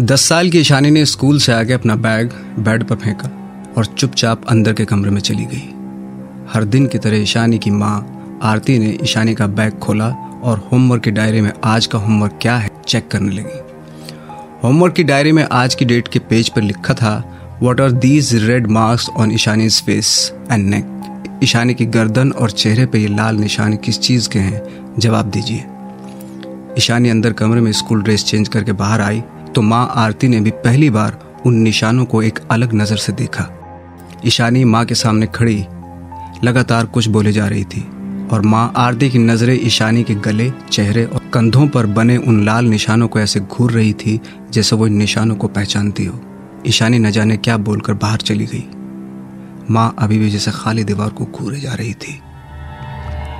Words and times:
दस 0.00 0.20
साल 0.20 0.50
की 0.50 0.58
ईशानी 0.58 0.90
ने 0.90 1.04
स्कूल 1.04 1.38
से 1.38 1.52
आके 1.52 1.72
अपना 1.72 1.94
बैग 1.96 2.30
बेड 2.58 2.84
पर 2.84 2.96
फेंका 2.96 3.30
और 3.78 3.86
चुपचाप 3.86 4.44
अंदर 4.48 4.72
के 4.72 4.84
कमरे 4.84 5.10
में 5.10 5.20
चली 5.20 5.44
गई। 5.44 5.68
हर 6.52 6.64
दिन 6.64 6.86
की 6.86 6.98
तरह 6.98 7.16
ईशानी 7.16 7.58
की 7.58 7.70
माँ 7.70 7.96
आरती 8.42 8.78
ने 8.78 8.98
ईशानी 9.02 9.34
का 9.34 9.46
बैग 9.46 9.72
खोला 9.72 10.08
और 10.42 10.68
होमवर्क 10.72 11.02
की 11.02 11.10
डायरी 11.10 11.40
में 11.40 11.52
आज 11.64 11.86
का 11.86 11.98
होमवर्क 11.98 12.38
क्या 12.42 12.56
है 12.56 12.70
चेक 12.88 13.08
करने 13.08 13.32
लगी। 13.32 13.60
होमवर्क 14.64 14.94
की 14.94 15.04
डायरी 15.04 15.32
में 15.32 15.46
आज 15.52 15.74
की 15.74 15.84
डेट 15.84 16.08
के 16.08 16.18
पेज 16.18 16.48
पर 16.48 16.62
लिखा 16.62 16.94
था 16.94 17.40
what 17.62 17.80
are 17.80 17.92
these 17.92 18.34
red 18.34 18.66
marks 18.66 19.08
on 19.08 19.32
Ishani's 19.32 19.82
face 19.82 20.32
and 20.52 20.74
neck 20.74 21.40
Ishani 21.42 21.74
की 21.74 21.86
गर्दन 21.86 22.30
और 22.30 22.50
चेहरे 22.50 22.86
पर 22.86 22.98
ये 22.98 23.08
लाल 23.08 23.36
निशान 23.36 23.76
किस 23.76 24.00
चीज़ 24.00 24.28
के 24.28 24.38
हैं? 24.38 24.62
जवाब 24.98 25.30
दीजिए। 25.30 25.64
ईशानी 26.78 27.08
अंदर 27.08 27.32
कमरे 27.32 27.60
में 27.60 27.72
स्कूल 27.72 28.02
ड्रेस 28.02 28.24
चेंज 28.24 28.48
करके 28.48 28.72
बाहर 28.72 29.00
आई 29.00 29.22
तो 29.58 29.62
माँ 29.62 29.92
आरती 29.96 30.28
ने 30.28 30.40
भी 30.40 30.50
पहली 30.50 30.88
बार 30.90 31.42
उन 31.46 31.54
निशानों 31.54 32.04
को 32.04 32.22
एक 32.22 32.38
अलग 32.50 32.74
नज़र 32.74 32.96
से 32.96 33.12
देखा। 33.12 33.46
ईशानी 34.26 34.64
माँ 34.64 34.84
के 34.84 34.94
सामने 34.94 35.26
खड़ी, 35.26 35.56
लगातार 36.44 36.86
कुछ 36.86 37.08
बोले 37.08 37.32
जा 37.32 37.46
रही 37.46 37.64
थी 37.64 37.80
और 38.32 38.40
माँ 38.40 38.72
आरती 38.76 39.10
की 39.10 39.18
नज़रें 39.18 39.54
ईशानी 39.54 40.04
के 40.04 40.14
गले, 40.14 40.50
चेहरे 40.70 41.04
और 41.04 41.30
कंधों 41.34 41.68
पर 41.68 41.86
बने 41.86 42.16
उन 42.16 42.44
लाल 42.44 42.64
निशानों 42.64 43.08
को 43.08 43.20
ऐसे 43.20 43.40
घूर 43.40 43.72
रही 43.72 43.92
थी 43.92 44.20
जैसे 44.50 44.76
वो 44.76 44.86
इन 44.86 44.96
निशानों 44.96 45.36
को 45.36 45.48
पहचानती 45.48 46.04
हो। 46.04 46.20
ईशानी 46.66 46.98
न 46.98 47.10
जाने 47.10 47.36
क्या 47.36 47.56
बोलकर 47.56 47.94
बाहर 47.94 48.18
चली 48.18 48.46
गई। 48.46 48.64
माँ 49.70 49.94
अभी 49.98 50.18
भी 50.18 50.30
जैसे 50.30 50.50
खाली 50.50 50.84
दीवार 50.84 51.10
को 51.10 51.24
घूरे 51.24 51.60
जा 51.60 51.74
रही 51.74 51.94
थी। 51.94 52.20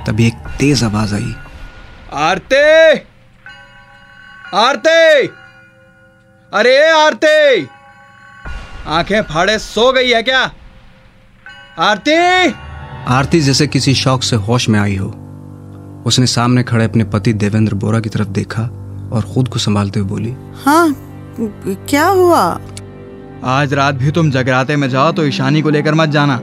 तभी 0.07 0.27
एक 0.27 0.47
तेज 0.59 0.83
आवाज़ 0.83 1.15
आई। 1.15 1.35
आरते! 2.13 2.95
आरते! 4.57 5.38
अरे 6.53 6.77
आरते! 6.89 7.61
आँखें 8.87 9.21
फाड़े 9.21 9.57
सो 9.59 9.91
गई 9.93 10.09
है 10.09 10.21
क्या? 10.23 10.39
आरती! 11.79 12.13
आरती 13.07 13.39
जैसे 13.39 13.67
किसी 13.67 13.93
शौक 13.93 14.23
से 14.23 14.35
होश 14.35 14.67
में 14.69 14.79
आई 14.79 14.95
हो। 14.95 15.07
उसने 16.05 16.25
सामने 16.25 16.63
खड़े 16.63 16.85
अपने 16.85 17.03
पति 17.03 17.33
देवेंद्र 17.33 17.73
बोरा 17.73 17.99
की 17.99 18.09
तरफ़ 18.09 18.27
देखा 18.27 18.61
और 19.13 19.29
खुद 19.33 19.47
को 19.47 19.59
संभालते 19.59 19.99
हुए 19.99 20.09
बोली 20.09 20.35
हाँ 20.65 20.95
क्या 21.39 22.05
हुआ? 22.05 22.41
आज 23.43 23.73
रात 23.73 23.95
भी 23.95 24.11
तुम 24.11 24.31
जगराते 24.31 24.75
में 24.75 24.89
जाओ 24.89 25.11
तो 25.11 25.25
ईशानी 25.25 25.61
को 25.61 25.69
लेकर 25.69 25.93
मत 25.93 26.09
जाना। 26.09 26.39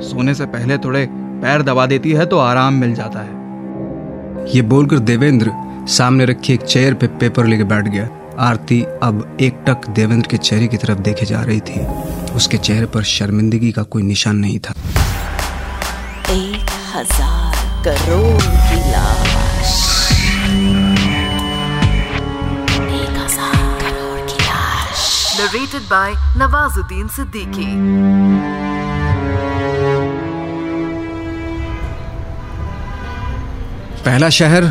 सोने 0.00 0.34
से 0.34 0.46
पहले 0.46 0.78
थोड़े 0.78 1.06
पैर 1.10 1.62
दबा 1.62 1.86
देती 1.86 2.12
है 2.12 2.26
तो 2.26 2.38
आराम 2.38 2.74
मिल 2.74 2.94
जाता 2.94 3.20
है। 3.20 4.52
ये 4.54 4.62
बोलकर 4.64 4.98
देवेंद्र 4.98 5.52
सामने 5.88 6.24
रखी 6.24 6.52
एक 6.54 6.62
चेयर 6.62 6.94
पे 6.94 7.06
पेपर 7.06 7.46
लेके 7.46 7.64
बैठ 7.64 7.88
गया। 7.88 8.08
आरती 8.40 8.80
अब 9.02 9.36
एक 9.40 9.64
टक 9.66 9.88
देवेंद्र 9.96 10.28
के 10.30 10.36
चेहरे 10.38 10.66
की 10.68 10.76
तरफ़ 10.76 10.98
देखे 11.00 11.26
जा 11.26 11.40
रही 11.42 11.60
थी। 11.60 11.80
उसके 12.34 12.58
चेहरे 12.58 12.86
पर 12.94 13.02
शर्मिंदगी 13.10 13.70
का 13.72 13.82
कोई 13.94 14.02
निशान 14.02 14.36
नहीं 14.36 14.58
था। 14.58 14.72
एक 16.30 16.70
हज़ार 16.94 17.54
करोड़ 17.84 18.42
की 18.42 18.78
लाश। 18.90 19.72
एक 22.94 23.16
हज़ार 23.18 23.78
करोड़ 23.82 24.20
की 24.30 24.38
लाश। 24.40 25.06
Narrated 25.38 25.84
by 25.92 26.10
Nawazuddin 26.40 27.08
Siddiqui. 27.18 27.70
पहला 34.04 34.28
शहर 34.30 34.64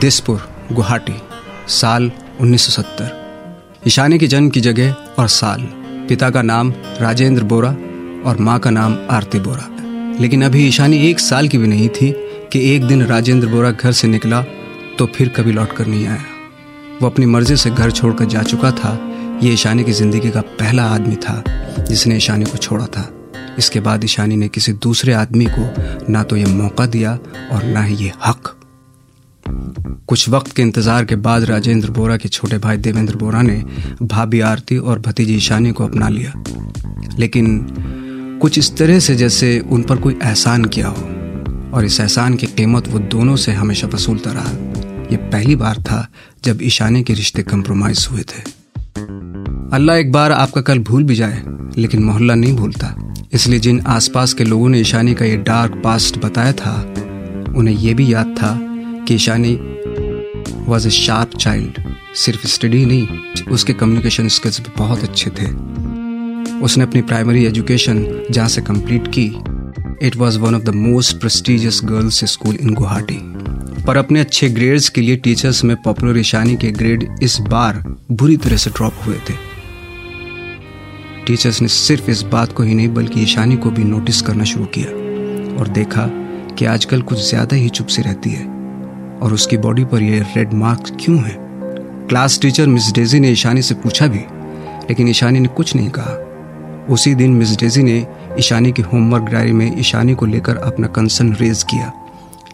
दिसपुर 0.00 0.40
गुवाहाटी 0.72 1.14
साल 1.74 2.10
1970 2.40 3.86
ईशानी 3.86 4.18
की 4.18 4.26
जन्म 4.26 4.48
की 4.48 4.60
जगह 4.60 4.92
और 5.18 5.28
साल। 5.28 5.60
पिता 6.08 6.30
का 6.30 6.42
नाम 6.42 6.72
राजेंद्र 7.00 7.42
बोरा 7.44 7.68
और 8.26 8.36
माँ 8.40 8.58
का 8.58 8.70
नाम 8.70 8.96
आरती 9.10 9.38
बोरा। 9.40 9.68
लेकिन 10.20 10.44
अभी 10.44 10.66
ईशानी 10.68 10.98
एक 11.08 11.20
साल 11.20 11.48
की 11.48 11.58
भी 11.58 11.68
नहीं 11.68 11.88
थी 11.90 12.10
कि 12.52 12.60
एक 12.74 12.86
दिन 12.86 13.02
राजेंद्र 13.06 13.48
बोरा 13.48 13.70
घर 13.70 13.92
से 13.92 14.08
निकला 14.08 14.42
तो 14.98 15.06
फिर 15.06 15.28
कभी 15.28 15.52
लौट 15.52 15.72
कर 15.72 15.86
नहीं 15.86 16.06
आया। 16.06 16.24
वो 17.02 17.06
अपनी 17.06 17.26
मर्ज़ी 17.26 17.56
से 17.56 17.70
घर 17.70 17.90
छोड़कर 17.90 18.24
जा 18.24 18.42
चुका 18.42 18.70
था। 18.72 18.98
ये 19.42 19.52
ईशानी 19.52 19.84
की 19.84 19.92
ज़िंदगी 19.92 20.30
का 20.30 20.40
पहला 20.60 20.84
आदमी 20.86 21.16
था 21.18 21.42
जिसने 21.80 22.16
ईशानी 22.16 22.44
को 22.44 22.58
छोड़ा 22.58 22.86
था। 22.86 23.08
इसके 23.58 23.80
बाद 23.80 24.04
ईशानी 24.04 24.36
ने 24.36 24.48
किसी 24.48 24.72
दूसरे 24.72 25.12
आदमी 25.12 25.46
को 25.58 26.12
ना 26.12 26.22
तो 26.22 26.36
ये 26.36 26.44
मौका 26.46 26.86
दिया 26.86 27.18
और 27.52 27.64
ना 27.64 27.82
ही 27.82 27.96
ये 27.96 28.12
हक। 28.26 28.53
कुछ 30.14 30.28
वक्त 30.28 30.52
के 30.56 30.62
इंतज़ार 30.62 31.04
के 31.04 31.16
बाद 31.16 31.44
राजेंद्र 31.44 31.90
बोरा 31.90 32.16
के 32.16 32.28
छोटे 32.28 32.58
भाई 32.58 32.76
देवेंद्र 32.78 33.16
बोरा 33.16 33.40
ने 33.42 33.56
भाभी 34.02 34.40
आरती 34.42 34.76
और 34.78 34.98
भतीजी 34.98 35.34
ईशानी 35.36 35.72
को 35.72 35.84
अपना 35.84 36.08
लिया। 36.08 36.32
लेकिन 37.18 38.38
कुछ 38.42 38.58
इस 38.58 38.70
तरह 38.76 38.98
से 38.98 39.14
जैसे 39.16 39.58
उन 39.60 39.82
पर 39.82 39.96
कोई 39.96 40.14
एहसान 40.14 40.64
किया 40.66 40.88
हो, 40.88 41.02
और 41.74 41.84
इस 41.84 41.98
एहसान 42.00 42.36
की 42.36 42.46
कीमत 42.48 42.88
वो 42.88 42.98
दोनों 43.08 43.36
से 43.36 43.52
हमेशा 43.52 43.88
वसूलता 43.94 44.32
रहा। 44.32 44.52
ये 45.10 45.16
पहली 45.16 45.56
बार 45.56 45.82
था 45.82 46.06
जब 46.44 46.62
ईशानी 46.62 47.02
के 47.02 47.14
रिश्ते 47.14 47.42
कंप्रोमाइज 47.44 48.06
हुए 48.10 48.22
थे। 48.24 48.42
अल्लाह 49.72 49.96
एक 49.96 50.12
बार 50.12 50.32
आपका 50.34 50.60
कल 50.62 50.78
भूल 50.84 51.04
भी 51.04 51.14
जाए, 51.14 51.42
लेकिन 51.78 52.04
मोहल्ला 52.04 52.34
नहीं 52.36 52.56
भूलता। 52.56 52.94
इसलिए 53.32 53.58
जिन 53.58 53.80
आसपास 53.90 54.32
के 54.32 54.44
लोगों 54.44 54.68
ने 54.68 54.80
ईशानी 54.80 55.14
का 55.14 55.24
ये 55.24 55.36
डार्क 55.44 55.80
पास्ट 55.84 56.24
बताया 56.24 56.52
था, 56.54 56.80
उन्हें 57.56 57.76
यह 57.76 57.94
भी 57.94 58.12
याद 58.14 58.34
था 58.38 58.58
कि 59.06 59.14
Ishani 59.14 59.58
was 60.66 60.86
a 60.88 60.90
sharp 60.90 61.36
child 61.36 61.78
सिर्फ़ 62.16 62.46
स्टडी 62.46 62.84
नहीं, 62.86 63.06
उसके 63.52 63.72
कम्युनिकेशन 63.72 64.28
स्किल्स 64.28 64.60
भी 64.60 64.72
बहुत 64.78 65.02
अच्छे 65.04 65.30
थे। 65.30 65.46
उसने 66.60 66.84
अपनी 66.84 67.02
प्राइमरी 67.02 67.44
एजुकेशन 67.46 68.04
जहाँ 68.30 68.48
से 68.48 68.62
कंप्लीट 68.62 69.08
की 69.18 69.26
it 70.06 70.16
was 70.16 70.38
one 70.38 70.54
of 70.54 70.62
the 70.62 70.74
most 70.76 71.18
prestigious 71.20 71.80
girls 71.84 72.24
school 72.32 72.56
in 72.56 72.74
Guwahati 72.74 73.18
पर 73.84 73.96
अपने 73.96 74.20
अच्छे 74.20 74.48
ग्रेड्स 74.48 74.88
के 74.88 75.00
लिए 75.00 75.16
टीचर्स 75.16 75.64
में 75.64 75.76
पॉपुलर 75.82 76.18
ईशानी 76.18 76.56
के 76.56 76.70
ग्रेड 76.72 77.08
इस 77.22 77.38
बार 77.50 77.82
बुरी 78.12 78.36
तरह 78.36 78.56
से 78.56 78.70
ड्रॉप 78.70 79.00
हुए 79.06 79.16
थे। 79.30 79.34
टीचर्स 81.26 81.60
ने 81.62 81.68
सिर्फ़ 81.68 82.10
इस 82.10 82.22
बात 82.32 82.52
को 82.52 82.62
ही 82.62 82.74
नहीं, 82.74 82.88
बल्कि 82.88 83.22
ईशानी 83.22 83.56
को 83.56 83.70
भी 83.70 83.84
नोटिस 83.84 84.22
करना 84.22 84.44
शुरू 84.44 84.64
किया 84.76 84.90
और 85.60 85.68
देखा 85.68 86.06
कि 86.58 86.64
आजकल 86.64 87.02
कुछ 87.02 87.28
ज़्यादा 87.28 87.56
ही 87.56 87.68
चुप 87.68 87.86
सी 87.86 88.02
रहती 88.02 88.30
है। 88.30 88.53
और 89.24 89.34
उसकी 89.34 89.56
बॉडी 89.58 89.84
पर 89.84 90.02
ये 90.02 90.18
रेड 90.36 90.52
मार्क्स 90.54 90.92
क्यों 91.00 91.18
है? 91.18 91.36
क्लास 92.08 92.38
टीचर 92.42 92.66
मिस 92.66 92.92
डेजी 92.94 93.20
ने 93.20 93.30
ईशानी 93.30 93.62
से 93.62 93.74
पूछा 93.74 94.06
भी, 94.06 94.24
लेकिन 94.88 95.08
ईशानी 95.08 95.40
ने 95.40 95.48
कुछ 95.50 95.74
नहीं 95.76 95.90
कहा। 95.90 96.16
उसी 96.94 97.14
दिन 97.14 97.32
मिस 97.32 97.56
डेजी 97.58 97.82
ने 97.82 98.06
ईशानी 98.38 98.72
की 98.72 98.82
होमवर्क 98.82 99.30
डायरी 99.32 99.52
में 99.52 99.78
ईशानी 99.80 100.14
को 100.14 100.26
लेकर 100.26 100.56
अपना 100.56 100.86
कंसर्न 100.88 101.32
रेज 101.34 101.62
किया, 101.62 101.92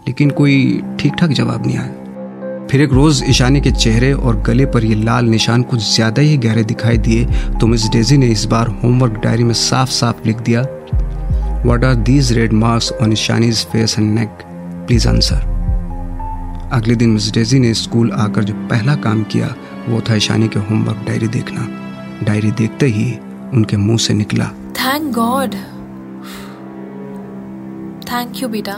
लेकिन 0.09 0.31
कोई 0.33 0.83
ठीक 1.01 1.15
ठाक 1.15 1.31
जवाब 1.33 1.67
नहीं 1.67 1.79
आया। 1.79 2.67
फिर 2.71 2.81
एक 2.81 2.93
रोज 2.93 3.23
ईशानी 3.29 3.61
के 3.61 3.71
चेहरे 3.73 4.13
और 4.13 4.41
गले 4.43 4.67
पर 4.67 4.85
ये 4.85 4.95
लाल 4.95 5.27
निशान 5.27 5.63
कुछ 5.63 5.95
ज़्यादा 5.95 6.23
ही 6.23 6.37
गहरे 6.39 6.65
दिखाई 6.65 6.99
दिए 6.99 7.25
तो 7.61 7.67
मिस 7.67 7.89
डेजी 7.89 8.19
ने 8.19 8.27
इस 8.29 8.45
बार 8.45 8.69
होमवर्क 8.83 9.21
डायरी 9.25 9.45
में 9.45 9.55
साफ़ 9.57 9.91
साफ़ 9.91 10.27
लिख 10.27 10.41
दिया 10.41 10.63
what 11.67 11.85
are 11.85 11.95
these 12.05 12.33
red 12.33 12.53
marks 12.55 12.93
on 12.93 13.13
Ishani's 13.13 13.67
face 13.67 13.99
and 13.99 14.19
neck 14.19 14.43
please 14.87 15.09
answer 15.09 15.50
अगले 16.73 16.95
दिन 16.95 17.11
मिस 17.11 17.31
डेजी 17.33 17.59
ने 17.59 17.75
स्कूल 17.75 18.11
आकर 18.13 18.45
जो 18.45 18.55
पहला 18.55 18.95
काम 18.97 19.23
किया 19.23 19.55
वो 19.89 20.01
था 20.01 20.15
ईशानी 20.15 20.49
के 20.49 20.59
होमवर्क 20.59 20.99
डायरी 21.07 21.29
देखना। 21.29 21.67
डायरी 22.23 22.51
देखते 22.51 22.87
ही 22.87 23.13
उनके 23.55 23.77
मुँह 23.77 23.99
से 23.99 24.15
निकला। 24.15 24.45
Thank 24.81 25.15
God. 25.15 25.57
Thank 28.11 28.39
you, 28.43 28.51
beta. 28.55 28.77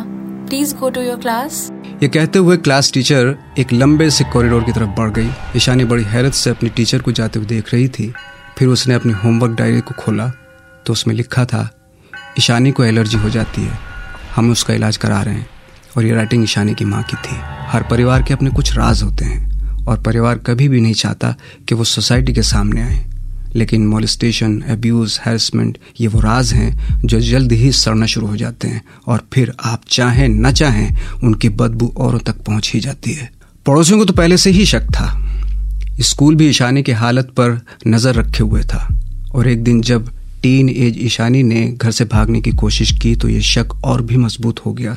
Please 0.49 0.73
go 0.81 0.91
to 0.95 1.05
your 1.09 1.19
class. 1.23 1.71
ये 2.03 2.09
कहते 2.09 2.39
हुए 2.39 2.57
क्लास 2.57 2.93
टीचर 2.93 3.37
एक 3.59 3.73
लंबे 3.73 4.11
से 4.11 4.25
कॉरिडोर 4.25 4.65
की 4.65 4.73
तरफ़ 4.73 4.91
बढ़ 4.91 5.11
गई। 5.11 5.31
ईशानी 5.57 5.85
बड़ी 5.85 6.05
हैरत 6.05 6.33
से 6.33 6.51
अपनी 6.51 6.69
टीचर 6.69 7.03
को 7.03 7.12
जाते 7.12 7.38
हुए 7.38 7.49
देख 7.49 7.75
रही 7.75 7.88
थी। 7.88 8.12
फिर 8.59 8.69
उसने 8.69 8.95
अपनी 8.95 9.12
होमवर्क 9.12 9.53
डायरी 9.53 9.81
को 9.81 9.95
खोला 9.99 10.33
तो 10.87 10.93
उसमें 10.93 11.15
लिखा 11.15 11.45
था 11.45 11.69
ईशानी 12.38 12.71
को 12.73 12.85
एलर्जी 12.85 13.17
हो 13.17 13.31
जाती 13.31 13.62
है। 13.62 13.79
हम 14.37 14.50
उसका 14.50 14.75
इलाज 14.75 14.97
करा 14.97 15.23
रहे 15.23 15.35
हैं। 15.35 15.49
और 15.97 16.05
ये 16.05 16.15
राइटिंग 16.15 16.45
ईशानी 16.45 16.75
की 16.75 16.85
माँ 16.85 17.03
की 17.03 17.17
थी। 17.17 17.62
हर 17.73 17.83
परिवार 17.83 18.23
के 18.23 18.35
अपने 18.35 18.51
कुछ 18.51 18.73
राज 18.77 19.03
होते 19.03 19.25
हैं 19.25 19.85
और 19.87 20.01
परिवार 20.03 20.39
कभी 20.39 20.69
भी 20.69 20.81
नहीं 20.81 20.95
चाहता 20.95 21.35
कि 21.69 21.75
वो 21.75 21.85
सोसाइटी 21.85 22.33
के 22.33 22.43
सामने 22.43 22.83
आए। 22.83 23.05
लेकिन 23.57 23.87
मोलिस्टेशन 23.87 24.61
अब्यूज 24.71 25.19
हैरेसमेंट 25.27 25.79
ये 26.01 26.07
वो 26.07 26.21
राज 26.21 26.53
हैं 26.53 27.01
जो 27.05 27.21
जल्द 27.21 27.53
ही 27.53 27.71
सड़ना 27.73 28.07
शुरू 28.07 28.27
हो 28.27 28.37
जाते 28.37 28.69
हैं 28.69 28.83
और 29.07 29.23
फिर 29.33 29.53
आप 29.65 29.83
चाहें 29.89 30.29
न 30.29 30.53
चाहें, 30.53 30.97
उनकी 31.23 31.49
बदबू 31.49 31.93
औरों 31.97 32.19
तक 32.19 32.37
पहुँच 32.37 32.71
ही 32.75 32.81
जाती 32.81 33.13
है। 33.13 33.31
पड़ोसियों 33.67 33.99
को 33.99 34.05
तो 34.05 34.13
पहले 34.13 34.37
से 34.37 34.51
ही 34.51 34.65
शक 34.67 34.85
था। 34.91 35.11
स्कूल 36.01 36.35
भी 36.35 36.49
ईशानी 36.49 36.83
की 36.83 36.93
हालत 36.93 37.31
पर 37.31 37.61
नज़र 37.87 38.15
रखे 38.15 38.43
हुए 38.43 38.63
था। 38.63 38.89
और 39.35 39.49
एक 39.49 39.63
दिन 39.65 39.81
जब 39.83 40.09
टीन 40.43 40.69
एज 40.69 40.99
ईशानी 40.99 41.43
ने 41.43 41.67
घर 41.69 41.91
से 41.91 42.05
भागने 42.05 42.41
की 42.41 42.51
कोशिश 42.53 42.93
की 42.93 43.15
तो 43.17 43.29
ये 43.29 43.41
शक 43.41 43.75
और 43.85 44.03
भी 44.03 44.17
मज़बूत 44.17 44.61
हो 44.67 44.73
गया। 44.73 44.97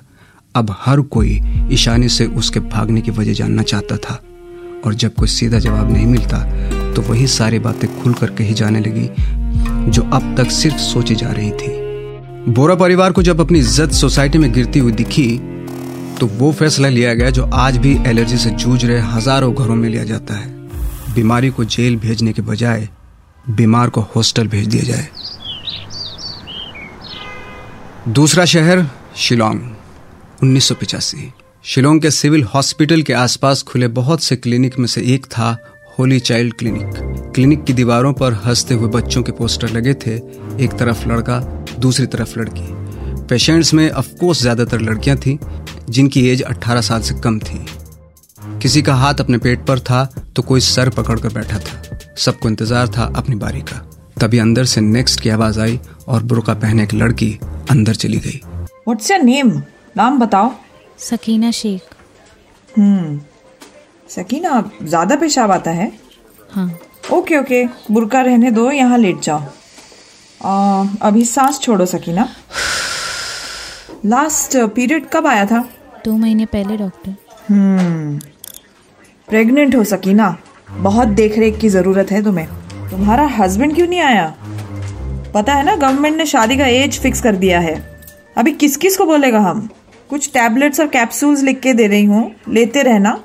अब 0.55 0.75
हर 0.79 1.01
कोई 1.09 1.39
ईशानी 1.73 2.09
से 2.09 2.25
उसके 2.33 2.59
भागने 2.61 3.01
की 3.01 3.11
वजह 3.11 3.33
जानना 3.33 3.63
चाहता 3.63 3.97
था। 3.99 4.21
और 4.85 4.93
जब 4.93 5.13
कोई 5.13 5.27
सीधा 5.29 5.59
जवाब 5.59 5.91
नहीं 5.91 6.05
मिलता 6.07 6.39
तो 6.93 7.01
वही 7.01 7.27
सारी 7.29 7.59
बातें 7.59 7.87
खुल 8.01 8.13
कर 8.13 8.31
कही 8.31 8.53
जाने 8.53 8.79
लगी, 8.79 9.09
जो 9.91 10.01
अब 10.03 10.35
तक 10.37 10.51
सिर्फ़ 10.51 10.77
सोची 10.79 11.15
जा 11.15 11.31
रही 11.31 11.51
थी। 11.51 12.51
बोरा 12.51 12.75
परिवार 12.75 13.11
को 13.11 13.21
जब 13.23 13.41
अपनी 13.41 13.59
इज़्ज़त 13.59 13.91
सोसाइटी 13.93 14.37
में 14.37 14.51
गिरती 14.53 14.79
हुई 14.79 14.91
दिखी 14.93 15.27
तो 16.19 16.27
वो 16.33 16.51
फैसला 16.53 16.89
लिया 16.89 17.13
गया 17.13 17.29
जो 17.29 17.45
आज 17.55 17.77
भी 17.77 17.97
एलर्जी 18.07 18.37
से 18.37 18.49
जूझ 18.51 18.83
रहे 18.85 18.99
हज़ारों 19.07 19.53
घरों 19.53 19.75
में 19.75 19.89
लिया 19.89 20.03
जाता 20.03 20.33
है। 20.35 20.53
बीमारी 21.15 21.49
को 21.49 21.63
जेल 21.65 21.95
भेजने 21.97 22.33
के 22.33 22.41
बजाय 22.43 22.87
बीमार 23.45 23.89
को 23.89 24.01
हॉस्टल 24.15 24.47
भेज 24.47 24.67
दिया 24.67 24.83
जाए। 24.83 25.07
दूसरा 28.09 28.45
शहर 28.45 28.85
शिलोंग। 29.17 29.59
उन्नीस 30.43 30.71
शिलोंग 31.63 32.01
के 32.01 32.11
सिविल 32.11 32.43
हॉस्पिटल 32.43 33.01
के 33.01 33.13
आसपास 33.13 33.61
खुले 33.63 33.87
बहुत 33.87 34.23
से 34.23 34.35
क्लिनिक 34.35 34.77
में 34.79 34.87
से 34.87 35.01
एक 35.13 35.25
था 35.25 35.57
होली 35.99 36.19
चाइल्ड 36.19 36.53
क्लिनिक। 36.53 37.31
क्लिनिक 37.35 37.63
की 37.63 37.73
दीवारों 37.73 38.13
पर 38.13 38.33
हँसते 38.33 38.73
हुए 38.73 38.89
बच्चों 38.89 39.23
के 39.23 39.31
पोस्टर 39.31 39.69
लगे 39.69 39.93
थे, 39.93 40.15
एक 40.63 40.73
तरफ़ 40.79 41.07
लड़का, 41.09 41.39
दूसरी 41.79 42.05
तरफ़ 42.05 42.39
लड़की। 42.39 42.67
पेशेंट्स 43.25 43.73
में 43.73 43.89
अफकोर्स 43.89 44.41
ज़्यादातर 44.41 44.81
लड़कियाँ 44.81 45.17
थीं, 45.17 45.37
जिनकी 45.89 46.27
एज 46.29 46.41
18 46.43 46.81
साल 46.81 47.01
से 47.01 47.15
कम 47.15 47.39
थी। 47.39 47.65
किसी 48.61 48.81
का 48.81 48.95
हाथ 48.95 49.13
अपने 49.13 49.37
पेट 49.37 49.65
पर 49.65 49.79
था 49.79 50.03
तो 50.35 50.41
कोई 50.41 50.59
सर 50.61 50.89
पकड़कर 50.89 51.33
बैठा 51.33 51.59
था। 51.59 51.99
सबको 52.17 52.49
इंतज़ार 52.49 52.87
था 52.87 53.13
अपनी 53.15 53.35
बारी 53.35 53.61
का। 53.61 53.77
तभी 54.21 54.37
अंदर 54.37 54.65
से 54.65 54.81
नेक्स्ट 54.81 55.21
की 55.21 55.29
आवाज़ 55.29 55.59
आई 55.59 55.79
और 56.07 56.23
बुरका 56.23 56.53
पहने 56.53 56.83
एक 56.83 56.93
लड़की 56.93 57.37
अंदर 57.69 57.95
चली 57.95 58.17
गई। 58.17 58.41
व्हाट्स 58.45 59.11
योर 59.11 59.21
नेम 59.21 59.61
नाम 59.97 60.19
बताओ। 60.19 60.51
सकीना 60.99 61.51
शेख। 61.51 61.81
हम्म। 62.77 63.19
सकीना 64.09 64.71
ज़्यादा 64.83 65.15
पेशाब 65.15 65.51
आता 65.51 65.71
है? 65.71 65.91
हाँ। 66.51 66.79
Okay 67.13 67.37
okay. 67.37 67.65
बुरका 67.91 68.21
रहने 68.21 68.51
दो 68.51 68.71
यहाँ 68.71 68.97
लेट 68.97 69.19
जाओ। 69.19 69.41
आ, 70.45 70.85
अभी 71.01 71.25
सांस 71.25 71.59
छोड़ो 71.59 71.85
सकीना। 71.85 72.27
लास्ट 74.05 74.57
पीरियड 74.57 75.09
कब 75.09 75.27
आया 75.27 75.45
था? 75.45 75.69
दो 76.05 76.17
महीने 76.17 76.45
पहले 76.45 76.77
डॉक्टर 76.77 77.15
हम्म। 77.49 78.19
प्रेग्नेंट 79.27 79.75
हो 79.75 79.83
सकीना। 79.83 80.37
बहुत 80.71 81.07
देख 81.07 81.37
रेख 81.37 81.59
की 81.59 81.69
ज़रूरत 81.69 82.11
है 82.11 82.23
तुम्हें। 82.23 82.47
तुम्हारा 82.89 83.25
हस्बैंड 83.27 83.75
क्यों 83.75 83.87
नहीं 83.87 83.99
आया? 83.99 84.35
पता 85.33 85.53
है 85.53 85.63
ना 85.63 85.75
गवर्नमेंट 85.75 86.17
ने 86.17 86.25
शादी 86.25 86.57
का 86.57 86.65
एज 86.65 86.99
फिक्स 86.99 87.21
कर 87.21 87.35
दिया 87.35 87.59
है। 87.59 87.75
अभी 88.37 88.51
किस 88.51 88.77
किस 88.77 88.97
को 88.97 89.05
बोलेगा 89.05 89.39
हम? 89.39 89.69
कुछ 90.09 90.29
टैबलेट्स 90.29 90.79
और 90.79 90.87
कैप्सूल्स 90.87 91.43
लिख 91.43 91.59
के 91.59 91.73
दे 91.73 91.87
रही 91.87 92.05
हूँ। 92.05 92.31
लेते 92.53 92.81
रहना 92.81 93.23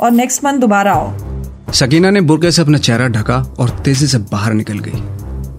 और 0.00 0.10
नेक्स्ट 0.10 0.44
मंथ 0.44 0.58
दोबारा 0.58 0.92
आओ। 0.92 1.12
सकीना 1.72 2.10
ने 2.10 2.20
बुरके 2.20 2.50
से 2.50 2.62
अपना 2.62 2.78
चेहरा 2.78 3.08
ढका 3.08 3.36
और 3.36 3.70
तेज़ी 3.70 4.06
से 4.06 4.18
बाहर 4.18 4.52
निकल 4.52 4.78
गई। 4.78 5.00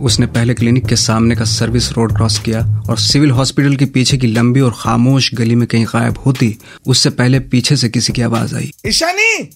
उसने 0.05 0.25
पहले 0.25 0.53
क्लिनिक 0.53 0.85
के 0.85 0.95
सामने 0.95 1.35
का 1.35 1.45
सर्विस 1.45 1.91
रोड 1.91 2.15
क्रॉस 2.15 2.39
किया 2.39 2.83
और 2.89 2.97
सिविल 2.97 3.31
हॉस्पिटल 3.31 3.75
के 3.75 3.85
पीछे 3.85 4.17
की 4.17 4.27
लंबी 4.27 4.59
और 4.59 4.73
खामोश 4.77 5.33
गली 5.33 5.55
में 5.55 5.67
कहीं 5.67 5.85
गायब 5.85 6.15
होती 6.25 6.57
उससे 6.87 7.09
पहले 7.09 7.39
पीछे 7.39 7.75
से 7.75 7.89
किसी 7.89 8.13
की 8.13 8.21
आवाज़ 8.21 8.55
आई। 8.55 8.71
ईशानी! 8.87 9.49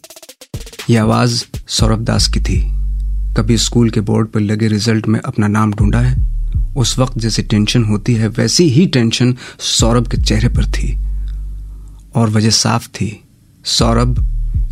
यह 0.89 1.01
आवाज़ 1.01 1.43
सौरभ 1.67 1.99
दास 1.99 2.27
की 2.27 2.39
थी। 2.39 2.71
कभी 3.37 3.57
स्कूल 3.57 3.89
के 3.89 4.01
बोर्ड 4.01 4.27
पर 4.27 4.39
लगे 4.39 4.67
रिज़ल्ट 4.67 5.07
में 5.07 5.19
अपना 5.19 5.47
नाम 5.47 5.73
ढूंढा 5.73 5.99
है। 5.99 6.27
उस 6.77 6.99
वक्त 6.99 7.17
जैसी 7.17 7.43
टेंशन 7.43 7.83
होती 7.83 8.13
है 8.13 8.27
वैसी 8.27 8.69
ही 8.69 8.85
टेंशन 8.85 9.35
सौरभ 9.59 10.07
के 10.07 10.17
चेहरे 10.17 10.49
पर 10.49 10.65
थी। 10.65 10.97
और 12.17 12.29
वजह 12.29 12.49
साफ़ 12.49 12.87
थी। 12.87 13.23
सौरभ 13.65 14.23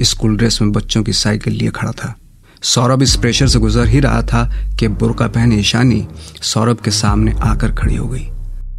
स्कूल 0.02 0.38
ड्रेस 0.38 0.62
में 0.62 0.72
बच्चों 0.72 1.04
की 1.04 1.14
साइकिल 1.14 1.54
लिए 1.54 1.70
खड़ा 1.70 1.92
था। 1.92 2.16
सौरभ 2.64 3.02
इस 3.02 3.16
प्रेशर 3.16 3.48
से 3.48 3.60
गुजर 3.60 3.88
ही 3.88 4.00
रहा 4.00 4.22
था 4.22 4.44
कि 4.80 4.88
बुरका 4.88 5.28
पहने 5.28 5.56
ईशानी 5.56 6.06
सौरभ 6.42 6.80
के 6.80 6.92
सामने 6.92 7.34
आकर 7.44 7.72
खड़ी 7.72 7.96
हो 7.96 8.08
गई। 8.08 8.28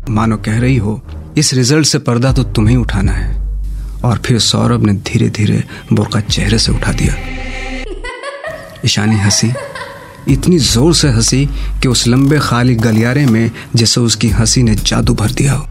मानो 0.09 0.37
कह 0.37 0.59
रही 0.61 0.77
हो, 0.77 1.01
इस 1.39 1.53
रिज़ल्ट 1.55 1.87
से 1.87 1.99
पर्दा 1.99 2.33
तो 2.33 2.43
तुम्हें 2.45 2.77
उठाना 2.77 3.13
है। 3.13 3.35
और 4.05 4.19
फिर 4.19 4.39
सौरभ 4.39 4.83
ने 4.83 4.93
धीरे 5.07 5.29
धीरे 5.31 5.63
बुरका 5.93 6.21
चेहरे 6.21 6.59
से 6.59 6.73
उठा 6.73 6.93
दिया। 6.93 7.15
ईशानी 8.85 9.17
हँसी। 9.17 9.53
इतनी 10.29 10.59
ज़ोर 10.59 10.95
से 10.95 11.09
हँसी 11.09 11.45
कि 11.83 11.89
उस 11.89 12.07
लंबे 12.09 12.39
खाली 12.39 12.75
गलियारे 12.75 13.27
में 13.27 13.51
जैसे 13.77 14.01
उसकी 14.01 14.29
हँसी 14.29 14.63
ने 14.63 14.75
जादू 14.75 15.15
भर 15.15 15.31
दिया 15.31 15.55
हो। 15.55 15.67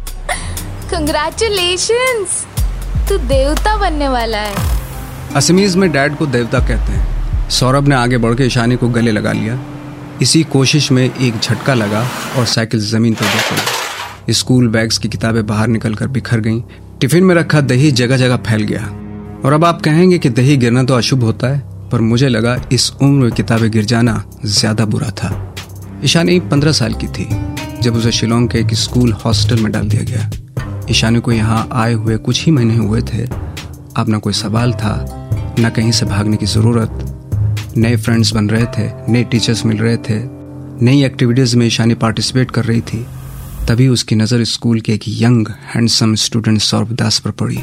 कंग्रेचुलेशंस 0.91 2.45
तू 3.09 3.17
देवता 3.17 3.75
बनने 3.77 4.07
वाला 4.07 4.37
है। 4.37 4.55
असमीज 5.35 5.75
में 5.75 5.91
डैड 5.91 6.15
को 6.17 6.25
देवता 6.27 6.59
कहते 6.59 6.91
हैं। 6.91 7.49
सौरभ 7.49 7.87
ने 7.87 7.95
आगे 7.95 8.17
बढ़ 8.17 8.35
के 8.35 8.43
ईशानी 8.43 8.75
को 8.75 8.89
गले 8.89 9.11
लगा 9.11 9.31
लिया। 9.31 9.59
इसी 10.21 10.43
कोशिश 10.43 10.91
में 10.91 11.03
एक 11.03 11.39
झटका 11.39 11.73
लगा 11.73 12.07
और 12.37 12.45
साइकिल 12.45 12.79
ज़मीन 12.81 13.13
पर 13.13 13.25
गिर 13.25 13.41
पड़ी। 13.41 14.33
स्कूल 14.33 14.67
बैग्स 14.67 14.97
की 14.97 15.09
किताबें 15.09 15.45
बाहर 15.47 15.67
निकलकर 15.67 16.07
बिखर 16.07 16.39
गईं। 16.39 16.61
टिफ़िन 17.01 17.23
में 17.23 17.33
रखा 17.35 17.61
दही 17.61 17.91
जगह 17.91 18.17
जगह 18.17 18.37
फैल 18.47 18.63
गया। 18.63 18.81
और 19.45 19.53
अब 19.53 19.65
आप 19.65 19.81
कहेंगे 19.81 20.17
कि 20.17 20.29
दही 20.29 20.55
गिरना 20.57 20.83
तो 20.83 20.93
अशुभ 20.93 21.23
होता 21.23 21.47
है, 21.47 21.59
पर 21.91 22.01
मुझे 22.01 22.29
लगा 22.29 22.55
इस 22.71 22.91
उम्र 22.93 23.23
में 23.23 23.31
किताबें 23.31 23.69
गिर 23.71 23.85
जाना 23.85 24.23
ज़्यादा 24.45 24.85
बुरा 24.85 25.09
था। 25.13 25.29
ईशानी 26.03 26.39
पंद्रह 26.41 26.71
साल 26.71 26.93
की 26.93 27.07
थी, 27.07 27.27
जब 27.81 27.95
उसे 27.95 28.11
शिलोंग 28.11 28.49
के 28.49 28.59
एक 28.59 28.73
स्कूल 28.75 29.13
हॉस्टल 29.25 29.61
में 29.61 29.71
डाल 29.71 29.89
दिया 29.89 30.03
गया। 30.03 30.29
ईशानी 30.91 31.19
को 31.19 31.31
यहाँ 31.31 31.67
आए 31.73 31.93
हुए 31.93 32.17
कुछ 32.17 32.43
ही 32.45 32.51
महीने 32.51 32.75
हुए 32.77 33.01
थे। 33.03 33.23
अब 33.97 34.05
न 34.09 34.19
कोई 34.19 34.33
सवाल 34.33 34.73
था, 34.73 34.95
न 35.59 35.69
कहीं 35.69 35.91
से 35.91 36.05
भागने 36.05 36.37
की 36.37 36.45
ज़रूरत। 36.45 37.73
नए 37.77 37.95
फ्रेंड्स 37.97 38.31
बन 38.33 38.49
रहे 38.49 38.65
थे, 38.67 38.89
नए 39.11 39.23
टीचर्स 39.23 39.65
मिल 39.65 39.77
रहे 39.77 39.97
थे। 39.99 40.19
नई 40.85 41.03
एक्टिविटीज़ 41.05 41.55
में 41.57 41.65
ईशानी 41.65 41.93
पार्टिसिपेट 41.95 42.51
कर 42.51 42.65
रही 42.65 42.81
थी। 42.83 43.05
तभी 43.67 43.87
उसकी 43.87 44.15
नज़र 44.15 44.43
स्कूल 44.43 44.79
के 44.79 44.93
एक 44.93 45.03
young 45.07 45.47
handsome 45.65 46.15
student 46.15 46.59
Saurabh 46.61 46.91
Das 46.93 47.19
पर 47.19 47.31
पड़ी। 47.31 47.59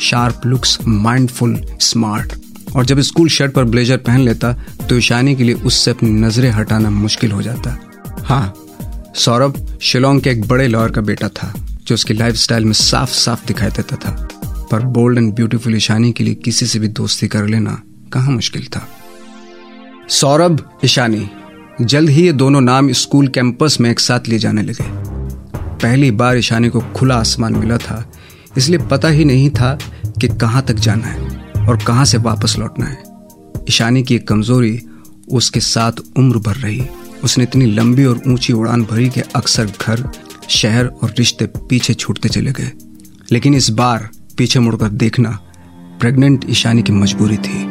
शार्प 0.00 0.46
लुक्स 0.46 0.78
माइंडफुल 0.86 1.60
स्मार्ट 1.80 2.32
और 2.76 2.86
जब 2.86 3.00
स्कूल 3.00 3.28
शर्ट 3.28 3.52
पर 3.52 3.64
ब्लेजर 3.64 3.96
पहन 3.98 4.20
लेता 4.20 4.52
तो 4.88 4.96
ईशानी 4.96 5.34
के 5.36 5.44
लिए 5.44 5.54
उससे 5.54 5.90
अपनी 5.90 6.10
नज़रें 6.10 6.50
हटाना 6.50 6.90
मुश्किल 6.90 7.32
हो 7.32 7.42
जाता। 7.42 7.76
हाँ 8.24 8.54
सौरभ 9.16 9.64
शिलोंग 9.82 10.20
के 10.20 10.30
एक 10.30 10.46
बड़े 10.48 10.66
लॉयर 10.68 10.90
का 10.90 11.00
बेटा 11.00 11.28
था। 11.28 11.52
जो 11.88 11.94
उसकी 11.94 12.14
लाइफस्टाइल 12.14 12.64
में 12.64 12.72
साफ़ 12.72 13.10
साफ़ 13.10 13.46
दिखाई 13.46 13.70
देता 13.70 13.96
था। 13.96 14.28
पर 14.70 14.84
बोल्ड 14.86 15.18
एंड 15.18 15.32
ब्यूटीफुल 15.34 15.74
ईशानी 15.76 16.12
के 16.12 16.24
लिए 16.24 16.34
किसी 16.34 16.66
से 16.66 16.78
भी 16.78 16.88
दोस्ती 16.90 17.28
कर 17.28 17.46
लेना 17.46 17.82
कहाँ 18.12 18.32
मुश्किल 18.32 18.66
था। 18.66 18.86
सौरभ, 20.10 20.62
ईशानी, 20.84 21.28
जल्द 21.80 22.10
ही 22.10 22.24
ये 22.26 22.32
दोनों 22.32 22.60
नाम 22.60 22.92
स्कूल 22.92 23.28
कैंपस 23.28 23.76
में 23.80 23.90
एक 23.90 24.00
साथ 24.00 24.28
लिए 24.28 24.38
जाने 24.38 24.62
लगे। 24.62 24.84
पहली 25.78 26.10
बार 26.10 26.36
ईशानी 26.36 26.68
को 26.68 26.80
खुला 26.96 27.16
आसमान 27.16 27.54
मिला 27.54 27.76
था, 27.78 28.04
इसलिए 28.56 28.86
पता 28.90 29.08
ही 29.08 29.24
नहीं 29.24 29.50
था 29.50 29.78
कि 30.20 30.28
कहाँ 30.30 30.62
तक 30.62 30.74
जाना 30.76 31.06
है 31.06 31.66
और 31.68 31.82
कहाँ 31.84 32.04
से 32.04 32.18
वापस 32.18 32.56
लौटना 32.58 32.86
है। 32.86 33.02
ईशानी 33.68 34.02
की 34.02 34.14
एक 34.14 34.28
कमज़ोरी 34.28 34.80
उसके 35.30 35.60
साथ 35.60 35.92
उम्र 36.16 36.38
भर 36.38 36.56
रही। 36.56 36.86
उसने 37.24 37.44
इतनी 37.44 37.66
लंबी 37.66 38.04
और 38.04 38.22
ऊँची 38.28 38.52
उड़ान 38.52 38.82
भरी 38.84 39.08
कि 39.08 39.20
अक्सर 39.34 39.72
घर 39.80 40.10
शहर 40.48 40.86
और 40.86 41.14
रिश्ते 41.18 41.46
पीछे 41.46 41.94
छूटते 41.94 42.28
चले 42.28 42.52
गए। 42.52 42.70
लेकिन 43.32 43.54
इस 43.54 43.70
बार 43.70 44.08
पीछे 44.38 44.60
मुड़कर 44.60 44.88
देखना 44.88 45.38
प्रेग्नेंट 46.00 46.44
ईशानी 46.50 46.82
की 46.82 46.92
मजबूरी 46.92 47.36
थी। 47.36 47.64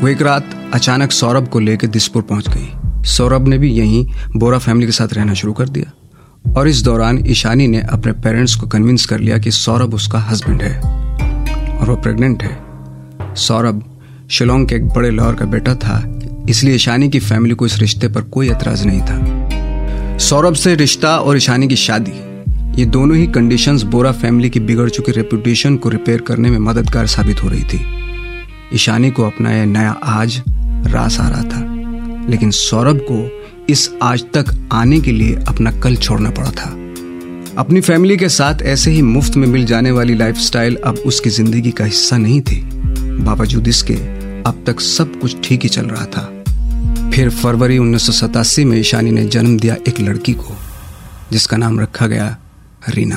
वो 0.00 0.08
एक 0.08 0.22
रात 0.22 0.70
अचानक 0.74 1.12
सौरभ 1.12 1.48
को 1.48 1.60
लेकर 1.60 1.86
दिसपुर 1.86 2.22
पहुँच 2.22 2.48
गई। 2.48 3.04
सौरभ 3.04 3.48
ने 3.48 3.58
भी 3.58 3.72
यहीं 3.72 4.06
बोरा 4.36 4.58
फैमिली 4.58 4.86
के 4.86 4.92
साथ 4.92 5.12
रहना 5.12 5.34
शुरू 5.34 5.52
कर 5.52 5.68
दिया 5.68 6.52
और 6.56 6.68
इस 6.68 6.82
दौरान 6.82 7.24
ईशानी 7.26 7.66
ने 7.68 7.80
अपने 7.80 8.12
पेरेंट्स 8.12 8.54
को 8.54 8.66
कन्विंस 8.66 9.06
कर 9.06 9.20
लिया 9.20 9.38
कि 9.38 9.50
सौरभ 9.50 9.94
उसका 9.94 10.18
हस्बैंड 10.20 10.62
है 10.62 10.78
और 11.78 11.90
वो 11.90 11.96
प्रेग्नेंट 11.96 12.42
है। 12.42 13.34
सौरभ 13.34 13.84
शिलोंग 14.30 14.66
के 14.68 14.74
एक 14.74 14.88
बड़े 14.88 15.10
लॉयर 15.10 15.34
का 15.34 15.44
बेटा 15.44 15.74
था, 15.74 16.02
इसलिए 16.48 16.74
ईशानी 16.74 17.08
की 17.08 17.18
फैमिली 17.20 17.54
को 17.54 17.66
इस 17.66 17.78
रिश्ते 17.78 18.08
पर 18.08 18.22
कोई 18.22 18.50
एतराज़ 18.50 18.86
नहीं 18.86 19.00
था। 19.00 19.33
सौरभ 20.18 20.54
से 20.54 20.74
रिश्ता 20.74 21.16
और 21.18 21.36
ईशानी 21.36 21.68
की 21.68 21.76
शादी। 21.76 22.12
ये 22.80 22.84
दोनों 22.84 23.16
ही 23.16 23.26
कंडीशंस 23.26 23.82
बोरा 23.82 24.12
फैमिली 24.12 24.50
की 24.50 24.60
बिगड़ 24.60 24.88
चुकी 24.90 25.12
रेपुटेशन 25.12 25.76
को 25.76 25.88
रिपेयर 25.88 26.20
करने 26.20 26.50
में 26.50 26.58
मददगार 26.58 27.06
साबित 27.06 27.42
हो 27.44 27.48
रही 27.48 27.62
थी। 27.62 27.80
ईशानी 28.74 29.10
को 29.10 29.22
अपना 29.22 29.52
यह 29.52 29.64
नया 29.64 29.90
आज, 29.90 30.42
रास 30.86 31.20
आ 31.20 31.28
रहा 31.28 31.42
था। 31.42 32.26
लेकिन 32.30 32.50
सौरभ 32.50 33.00
को 33.10 33.46
इस 33.72 33.90
आज 34.02 34.24
तक 34.34 34.68
आने 34.72 35.00
के 35.00 35.12
लिए 35.12 35.34
अपना 35.48 35.70
कल 35.80 35.96
छोड़ना 35.96 36.30
पड़ा 36.30 36.50
था। 36.50 36.70
अपनी 37.58 37.80
फैमिली 37.80 38.16
के 38.16 38.28
साथ 38.28 38.62
ऐसे 38.62 38.90
ही 38.90 39.02
मुफ़्त 39.02 39.36
में 39.36 39.48
मिल 39.48 39.66
जाने 39.66 39.90
वाली 39.90 40.14
लाइफस्टाइल 40.14 40.76
अब 40.76 40.94
उसकी 40.94 41.30
ज़िंदगी 41.30 41.70
का 41.70 41.84
हिस्सा 41.84 42.16
नहीं 42.16 42.40
थी। 42.40 42.60
बावजूद 43.24 43.68
इसके, 43.68 43.94
अब 44.42 44.64
तक 44.66 44.80
सब 44.80 45.20
कुछ 45.20 45.36
ठीक 45.44 45.62
ही 45.62 45.68
चल 45.68 45.86
रहा 45.86 46.04
था। 46.04 46.43
फिर 47.14 47.28
फरवरी 47.30 47.76
उन्नीस 47.78 48.06
सौ 48.06 48.12
सतासी 48.12 48.64
में 48.64 48.76
ईशानी 48.78 49.10
ने 49.10 49.24
जन्म 49.24 49.58
दिया 49.58 49.74
एक 49.88 49.98
लड़की 50.00 50.32
को 50.34 50.56
जिसका 51.32 51.56
नाम 51.56 51.78
रखा 51.80 52.06
गया 52.06 52.26
रीना। 52.88 53.16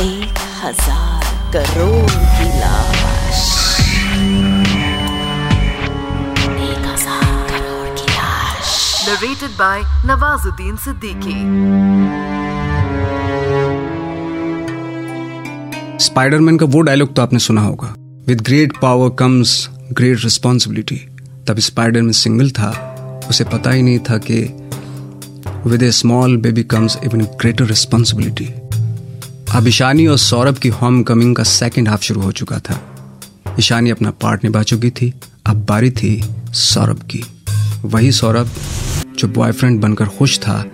एक 0.00 0.38
हज़ार 0.62 1.24
करोड़ 1.52 2.10
की 2.10 2.46
लाश। 2.60 3.42
एक 6.60 6.86
हज़ार 6.86 7.28
करोड़ 7.50 7.88
की 7.98 8.08
लाश। 8.12 8.72
Narrated 9.08 9.58
by 9.58 9.82
Nawazuddin 10.06 10.76
Siddiqui. 10.86 11.38
Spiderman 16.04 16.56
का 16.58 16.66
वो 16.66 16.80
डायलॉग 16.80 17.14
तो 17.14 17.22
आपने 17.22 17.38
सुना 17.40 17.60
होगा। 17.60 17.94
With 18.28 18.40
great 18.40 18.76
power 18.82 19.16
comes 19.18 19.68
great 19.92 20.24
responsibility 20.24 21.06
तब 21.48 21.58
स्पाइडर 21.58 22.02
में 22.02 22.12
सिंगल 22.12 22.50
था, 22.50 22.70
उसे 23.30 23.44
पता 23.44 23.70
ही 23.70 23.82
नहीं 23.82 23.98
था 23.98 24.18
कि 24.30 24.40
with 25.66 25.82
a 25.82 25.90
small 25.90 26.36
baby 26.36 26.62
comes 26.64 26.98
even 27.04 27.24
greater 27.40 27.64
responsibility 27.66 28.46
अब 29.50 29.66
और 30.10 30.16
सौरभ 30.18 30.58
की 30.58 30.68
होम 30.70 31.02
कमिंग 31.02 31.34
का 31.36 31.42
सेकेंड 31.42 31.88
हाफ़ 31.88 32.02
शुरू 32.02 32.20
हो 32.20 32.32
चुका 32.32 32.58
था। 32.60 32.78
ईशानी 33.58 33.90
अपना 33.90 34.10
पार्ट 34.22 34.44
निभा 34.44 34.62
चुकी 34.62 34.90
थी, 34.90 35.12
अब 35.46 35.64
बारी 35.66 35.90
थी 35.90 36.22
सौरभ 36.54 37.02
की। 37.10 37.22
वही 37.84 38.12
सौरभ 38.12 38.50
जो 39.18 39.28
बॉयफ्रेंड 39.28 39.80
बनकर 39.80 40.08
खुश 40.08 40.38
था, 40.38 40.64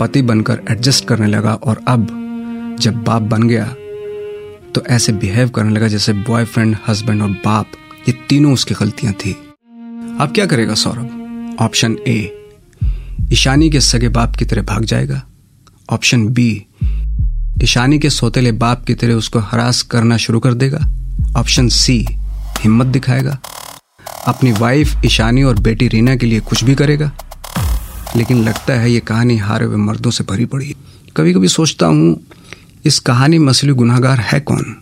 पति 0.00 0.22
बनकर 0.22 0.60
एडजस्ट 0.70 1.06
करने 1.08 1.26
लगा 1.26 1.54
और 1.54 1.80
अब 1.88 2.06
जब 2.80 3.02
बाप 3.04 3.22
बन 3.22 3.48
गया 3.48 3.64
तो 4.74 4.82
ऐसे 4.90 5.12
बिहेव 5.14 5.48
करने 5.48 5.70
लगा 5.70 5.88
जैसे 5.88 6.12
बॉयफ्रेंड 6.12 6.76
हस्बैंड 6.88 7.22
और 7.22 7.30
बाप, 7.44 7.66
ये 8.08 8.14
तीनों 8.28 8.52
उसकी 8.52 8.74
गलतियाँ 8.74 9.12
थी। 9.14 9.36
अब 10.20 10.32
क्या 10.34 10.46
करेगा 10.46 10.74
सौरभ? 10.74 11.56
ऑप्शन 11.60 11.96
ए 12.08 12.48
ईशानी 13.32 13.70
के 13.70 13.80
सगे 13.80 14.08
बाप 14.08 14.36
की 14.36 14.44
तरह 14.44 14.62
भाग 14.62 14.84
जाएगा। 14.84 15.22
ऑप्शन 15.90 16.28
बी 16.28 16.66
ईशानी 17.62 17.98
के 17.98 18.10
सोतेले 18.10 18.52
बाप 18.52 18.84
की 18.84 18.94
तरह 18.94 19.14
उसको 19.14 19.38
हरास 19.38 19.82
करना 19.82 20.16
शुरू 20.16 20.40
कर 20.40 20.54
देगा। 20.54 20.78
ऑप्शन 21.36 21.68
सी 21.68 22.06
हिम्मत 22.60 22.86
दिखाएगा। 22.86 23.38
अपनी 24.28 24.52
वाइफ 24.52 25.04
ईशानी 25.04 25.42
और 25.42 25.58
बेटी 25.58 25.88
रीना 25.88 26.16
के 26.16 26.26
लिए 26.26 26.40
कुछ 26.40 26.64
भी 26.64 26.74
करेगा। 26.74 27.12
लेकिन 28.16 28.44
लगता 28.44 28.74
है 28.74 28.92
ये 28.92 29.00
कहानी 29.00 29.36
हारे 29.36 29.66
हुए 29.66 29.76
मर्दों 29.76 30.10
से 30.10 30.24
भरी 30.24 30.44
पड़ी। 30.44 30.66
है 30.66 30.74
कभी 31.16 31.34
कभी 31.34 31.48
सोचता 31.48 31.86
हूँ, 31.86 32.20
इस 32.84 32.98
कहानी 32.98 33.38
में 33.38 33.48
असली 33.48 33.72
गुनाहगार 33.72 34.20
है 34.20 34.40
कौन? 34.40 34.76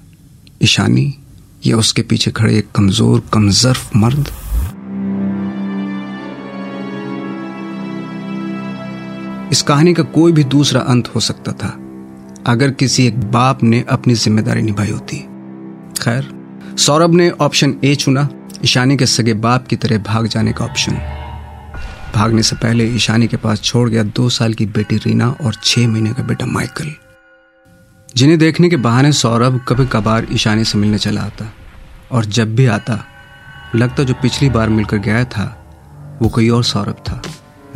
ईशानी 0.63 1.15
या 1.67 1.77
उसके 1.77 2.03
पीछे 2.03 2.31
खड़े 2.31 2.59
एक 2.59 2.71
कमज़ोर, 2.75 3.23
कमजर्फ 3.33 3.97
मर्द? 3.97 4.31
इस 9.53 9.61
कहानी 9.63 9.93
का 9.95 10.03
कोई 10.03 10.33
भी 10.33 10.43
दूसरा 10.45 10.81
अंत 10.83 11.09
हो 11.15 11.21
सकता 11.21 11.53
था, 11.53 11.69
अगर 12.47 12.71
किसी 12.73 13.07
एक 13.07 13.19
बाप 13.31 13.63
ने 13.63 13.85
अपनी 13.89 14.15
ज़िम्मेदारी 14.15 14.63
निभाई 14.63 14.91
होती। 14.91 15.17
खैर, 15.99 16.29
सौरभ 16.77 17.15
ने 17.15 17.29
ऑप्शन 17.31 17.75
ए 17.85 17.95
चुना, 17.95 18.29
ईशानी 18.65 18.97
के 18.97 19.07
सगे 19.07 19.35
बाप 19.37 19.67
की 19.67 19.77
तरह 19.77 19.99
भाग 20.03 20.27
जाने 20.27 20.53
का 20.53 20.65
ऑप्शन। 20.65 20.93
भागने 22.15 22.43
से 22.43 22.57
पहले 22.57 22.85
ईशानी 22.87 23.27
के 23.27 23.37
पास 23.37 23.61
छोड़ 23.61 23.89
गया 23.91 24.03
दो 24.03 24.29
साल 24.29 24.55
की 24.55 24.67
बेटी 24.69 24.97
रीना 24.97 25.29
और 25.45 25.55
छह 25.55 25.89
महीने 25.89 26.13
का 26.13 26.23
बेटा 26.23 26.47
माइकल। 26.47 26.95
जिन्हें 28.15 28.39
देखने 28.39 28.69
के 28.69 28.77
बहाने 28.79 29.13
सौरभ 29.13 29.61
कभी 29.69 29.87
कभार 29.87 30.27
ईशानी 30.33 30.65
से 30.65 30.79
मिलने 30.79 30.99
चला 30.99 31.21
आता, 31.21 31.53
और 32.13 32.25
जब 32.27 32.55
भी 32.55 32.67
आता, 32.69 32.99
लगता 33.75 34.03
जो 34.03 34.15
पिछली 34.15 34.51
बार 34.51 34.69
मिलकर 34.71 34.99
गया 35.01 35.25
था, 35.27 35.47
वो 36.23 36.29
कोई 36.29 36.49
और 36.49 36.65
सौरभ 36.65 37.05
था। 37.09 37.23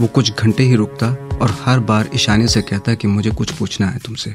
वो 0.01 0.07
कुछ 0.07 0.33
घंटे 0.35 0.63
ही 0.63 0.75
रुकता 0.77 1.07
और 1.37 1.51
हर 1.65 1.79
बार 1.79 2.09
ईशानी 2.15 2.49
से 2.49 2.63
कहता 2.63 2.95
कि 2.95 3.09
मुझे 3.09 3.31
कुछ 3.31 3.51
पूछना 3.51 3.87
है 3.87 3.99
तुमसे। 3.99 4.35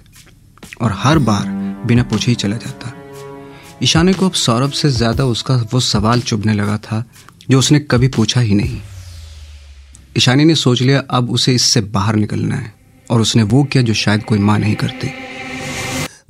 और 0.82 0.92
हर 0.96 1.20
बार 1.20 1.46
बिना 1.88 2.04
पूछे 2.04 2.32
ही 2.32 2.36
चला 2.36 2.58
जाता। 2.58 2.94
ईशानी 3.84 4.14
को 4.14 4.26
अब 4.26 4.34
सौरभ 4.34 4.72
से 4.72 4.90
ज़्यादा 4.90 5.26
उसका 5.26 5.56
वो 5.74 5.80
सवाल 5.80 6.22
चुभने 6.22 6.54
लगा 6.54 6.78
था, 6.78 7.04
जो 7.50 7.60
उसने 7.60 7.80
कभी 7.80 8.08
पूछा 8.08 8.42
ही 8.42 8.56
नहीं। 8.56 8.82
ईशानी 10.18 10.46
ने 10.46 10.56
सोच 10.56 10.82
लिया, 10.82 11.04
अब 11.10 11.32
उसे 11.32 11.54
इससे 11.54 11.82
बाहर 11.82 12.16
निकलना 12.16 12.56
है, 12.56 12.74
और 13.10 13.22
उसने 13.22 13.44
वो 13.44 13.64
किया 13.64 13.84
जो 13.84 13.94
शायद 13.94 14.24
कोई 14.24 14.40
माँ 14.40 14.60
नहीं 14.60 14.76
करती। 14.76 15.12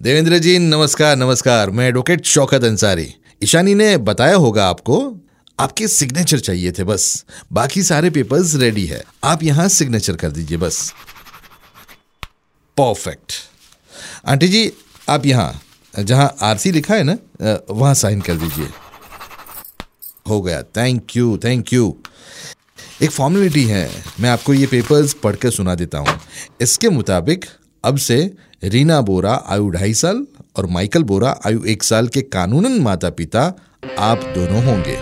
देवेंद्र 0.02 0.38
जी, 0.38 0.58
नमस्कार 0.60 1.16
नमस्कार। 1.16 1.70
मैं 1.70 1.88
एडवोकेट 1.88 2.26
शौकत 2.26 2.64
अंसारी। 2.64 3.14
ईशानी 3.44 3.76
ने 3.76 3.98
बताया 3.98 4.36
होगा 4.36 4.68
आपको 4.68 5.21
आपके 5.60 5.88
सिग्नेचर 5.88 6.40
चाहिए 6.40 6.72
थे, 6.72 6.84
बस। 6.84 7.26
बाकी 7.54 7.84
सारे 7.84 8.10
पेपर्स 8.10 8.56
रेडी 8.56 8.86
है। 8.86 9.04
आप 9.24 9.44
यहाँ 9.44 9.68
सिग्नेचर 9.70 10.16
कर 10.16 10.32
दीजिए, 10.32 10.58
बस। 10.58 10.94
परफेक्ट 12.78 13.34
आंटी 14.28 14.48
जी, 14.48 14.72
आप 15.10 15.26
यहाँ, 15.26 15.62
जहाँ 15.94 16.36
आरसी 16.42 16.72
लिखा 16.72 16.96
है 16.96 17.04
ना 17.04 17.18
वहाँ 17.70 17.94
साइन 17.94 18.22
कर 18.22 18.36
दीजिए। 18.36 18.68
हो 20.30 20.42
गया। 20.42 20.62
थैंक 20.64 21.16
यू 21.16 21.38
थैंक 21.44 21.74
यू 21.74 21.96
एक 23.02 23.12
फॉर्मेलिटी 23.12 23.64
है। 23.66 23.90
मैं 24.20 24.30
आपको 24.30 24.54
ये 24.54 24.68
पेपर्स 24.68 25.14
पढ़कर 25.14 25.52
सुना 25.52 25.76
देता 25.76 25.98
हूँ। 25.98 26.20
इसके 26.62 26.90
मुताबिक, 26.90 27.46
अब 27.84 27.98
से 27.98 28.20
रीना 28.64 29.00
बोरा 29.02 29.34
आयु 29.48 29.70
ढाई 29.70 29.94
साल 29.94 30.26
और 30.58 30.66
माइकल 30.68 31.04
बोरा 31.04 31.40
आयु 31.46 31.64
एक 31.66 31.84
साल 31.84 32.08
के 32.08 32.22
कानूनन 32.22 32.80
माता 32.82 33.10
पिता 33.10 33.42
आप 34.00 34.24
दोनों 34.36 34.64
होंगे। 34.66 34.98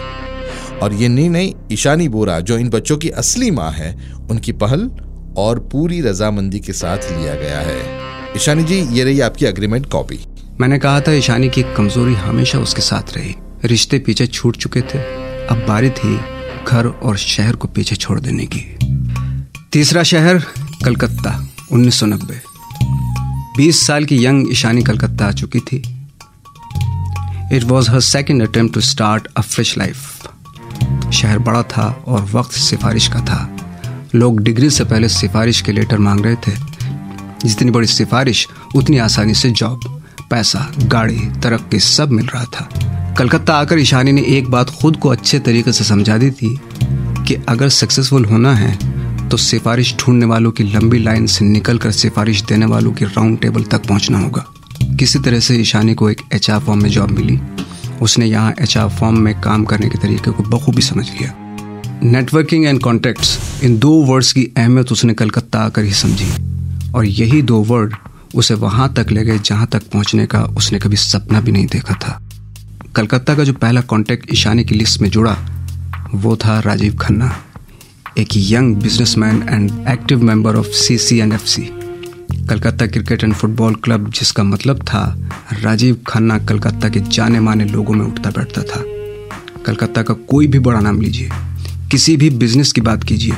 और 0.83 0.93
ये 0.93 1.07
निर्णय 1.07 1.53
ईशानी 1.71 2.07
बोरा 2.07 2.39
जो 2.39 2.57
इन 2.57 2.69
बच्चों 2.69 2.97
की 2.97 3.09
असली 3.09 3.51
माँ 3.51 3.71
है, 3.71 4.13
उनकी 4.31 4.51
पहल 4.51 4.89
और 5.37 5.59
पूरी 5.71 6.01
रजामंदी 6.01 6.59
के 6.59 6.73
साथ 6.73 6.97
लिया 6.97 7.33
गया 7.35 7.59
है। 7.59 7.99
ईशानी 8.35 8.63
जी, 8.63 8.75
ये 8.75 9.03
रही 9.03 9.19
आपकी 9.19 9.45
अग्रीमेंट 9.45 9.85
कॉपी 9.85 10.19
मैंने 10.61 10.79
कहा 10.79 11.01
था 11.01 11.11
ईशानी 11.11 11.49
की 11.49 11.63
कमज़ोरी 11.63 12.13
हमेशा 12.13 12.59
उसके 12.59 12.81
साथ 12.81 13.17
रही। 13.17 13.35
रिश्ते 13.65 13.99
पीछे 13.99 14.27
छूट 14.27 14.57
चुके 14.57 14.81
थे। 14.81 14.99
अब 15.47 15.65
बारी 15.67 15.89
थी 15.89 16.19
घर 16.67 16.87
और 16.87 17.17
शहर 17.17 17.55
को 17.55 17.67
पीछे 17.67 17.95
छोड़ 17.95 18.19
देने 18.19 18.45
की। 18.45 18.77
तीसरा 19.71 20.03
शहर, 20.03 20.39
कलकत्ता 20.85 21.49
1990 21.71 22.41
20 23.57 23.87
साल 23.87 24.05
की 24.05 24.25
यंग 24.25 24.51
ईशानी 24.51 24.83
कलकत्ता 24.83 25.25
आ 25.25 25.31
चुकी 25.31 25.59
थी। 25.59 25.77
It 27.53 27.63
was 27.63 27.91
her 27.91 27.99
second 27.99 28.47
attempt 28.47 28.73
to 28.73 28.81
start 28.81 29.27
a 29.37 29.41
fresh 29.41 29.77
life 29.77 30.28
शहर 31.11 31.39
बड़ा 31.39 31.61
था 31.63 31.87
और 32.07 32.23
वक्त 32.23 32.51
सिफारिश 32.51 33.07
का 33.07 33.19
था। 33.19 33.39
लोग 34.15 34.39
डिग्री 34.39 34.69
से 34.69 34.83
पहले 34.83 35.09
सिफारिश 35.09 35.61
के 35.61 35.71
लेटर 35.71 35.97
मांग 35.97 36.25
रहे 36.25 36.35
थे। 36.37 36.51
जितनी 37.45 37.71
बड़ी 37.71 37.87
सिफारिश, 37.87 38.47
उतनी 38.75 38.97
आसानी 38.97 39.33
से 39.33 39.49
जॉब, 39.51 39.79
पैसा, 40.29 40.71
गाड़ी, 40.83 41.19
तरक्की 41.43 41.79
सब 41.79 42.11
मिल 42.11 42.25
रहा 42.25 42.43
था। 42.45 43.15
कलकत्ता 43.17 43.53
आकर 43.53 43.79
ईशानी 43.79 44.11
ने 44.11 44.21
एक 44.27 44.49
बात 44.49 44.69
खुद 44.71 44.97
को 44.97 45.09
अच्छे 45.09 45.39
तरीके 45.39 45.71
से 45.71 45.83
समझा 45.83 46.17
दी 46.17 46.31
थी 46.31 46.59
कि 47.27 47.35
अगर 47.49 47.69
सक्सेसफुल 47.69 48.25
होना 48.25 48.53
है 48.55 48.77
तो 49.29 49.37
सिफारिश 49.37 49.95
ढूँढने 49.99 50.25
वालों 50.25 50.51
की 50.51 50.63
लंबी 50.63 50.99
लाइन 50.99 51.25
से 51.27 51.45
निकलकर 51.45 51.91
सिफारिश 51.91 52.41
देने 52.41 52.65
वालों 52.65 52.91
के 52.91 53.05
राउंड 53.05 53.39
टेबल 53.39 53.63
तक 53.63 53.87
पहुँचना 53.87 54.19
होगा। 54.19 54.45
किसी 54.99 55.19
तरह 55.19 55.39
से 55.39 55.55
ईशानी 55.55 55.93
को 55.93 56.09
एक 56.09 56.21
एच 56.33 56.49
फॉर्म 56.51 56.81
में 56.83 56.89
जॉब 56.89 57.09
मिली। 57.09 57.39
उसने 58.01 58.25
यहाँ 58.25 58.53
एच 58.61 58.77
फॉर्म 58.99 59.19
में 59.19 59.33
काम 59.41 59.63
करने 59.63 59.89
के 59.89 59.97
तरीके 59.97 60.31
को 60.31 60.43
बखूबी 60.43 60.81
समझ 60.81 61.09
लिया। 61.09 61.33
नेटवर्किंग 62.03 62.65
एंड 62.65 62.81
कॉन्टेक्ट्स 62.81 63.63
इन 63.63 63.77
दो 63.79 63.91
वर्ड्स 64.03 64.31
की 64.33 64.43
अहमियत 64.57 64.91
उसने 64.91 65.13
कलकत्ता 65.13 65.59
आकर 65.59 65.83
ही 65.83 65.93
समझी। 65.93 66.31
और 66.91 67.05
यही 67.05 67.41
दो 67.41 67.57
वर्ड 67.63 67.95
उसे 68.35 68.53
वहाँ 68.53 68.93
तक 68.93 69.11
ले 69.11 69.23
गए 69.25 69.39
जहाँ 69.39 69.67
तक 69.67 69.89
पहुँचने 69.93 70.25
का 70.25 70.43
उसने 70.57 70.79
कभी 70.79 70.95
सपना 70.95 71.41
भी 71.41 71.51
नहीं 71.51 71.67
देखा 71.67 71.93
था। 71.93 72.19
कलकत्ता 72.95 73.35
का 73.35 73.43
जो 73.43 73.53
पहला 73.53 73.81
कॉन्टेक्ट 73.81 74.33
ईशानी 74.33 74.63
की 74.63 74.75
लिस्ट 74.75 75.01
में 75.01 75.09
जुड़ा, 75.09 75.35
वो 76.13 76.35
था 76.35 76.59
राजीव 76.59 76.95
खन्ना, 76.95 77.35
एक 78.17 78.29
young 78.35 78.75
businessman 78.75 79.43
and 79.49 79.87
active 79.89 80.23
member 80.23 80.55
of 80.55 80.67
C 80.67 80.97
C 80.97 81.17
and 81.17 81.33
F 81.33 81.45
C 81.45 81.69
Calcutta 82.39 82.85
cricket 82.87 83.23
and 83.23 83.33
football 83.33 83.75
club, 83.75 84.09
जिसका 84.11 84.43
मतलब 84.43 84.81
था 84.83 85.01
राजीव 85.63 85.97
खन्ना 86.07 86.37
कलकत्ता 86.39 86.89
के 86.89 86.99
जाने 86.99 87.39
माने 87.39 87.65
लोगों 87.65 87.93
में 87.93 88.05
उठता 88.05 88.29
बैठता 88.29 88.61
था। 88.63 88.83
कलकत्ता 89.65 90.01
का 90.03 90.13
कोई 90.29 90.47
भी 90.47 90.59
बड़ा 90.59 90.79
नाम 90.79 91.01
लीजिए, 91.01 91.29
किसी 91.91 92.15
भी 92.17 92.29
बिज़नेस 92.29 92.71
की 92.71 92.81
बात 92.81 93.03
कीजिए, 93.03 93.33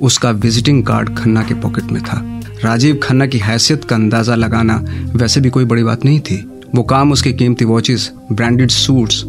उसका 0.00 0.30
विजिटिंग 0.30 0.84
कार्ड 0.84 1.16
खन्ना 1.18 1.42
के 1.42 1.54
पॉकेट 1.54 1.90
में 1.92 2.02
था। 2.02 2.20
राजीव 2.64 2.98
खन्ना 3.02 3.26
की 3.26 3.38
हैसियत 3.38 3.84
का 3.84 3.96
अंदाज़ा 3.96 4.34
लगाना 4.34 4.76
वैसे 5.14 5.40
भी 5.40 5.50
कोई 5.50 5.64
बड़ी 5.64 5.82
बात 5.82 6.04
नहीं 6.04 6.20
थी। 6.20 6.36
वो 6.74 6.82
काम 6.84 7.12
उसके 7.12 7.32
कीमती 7.32 7.64
watches, 7.64 8.10
branded 8.32 8.70
suits, 8.70 9.22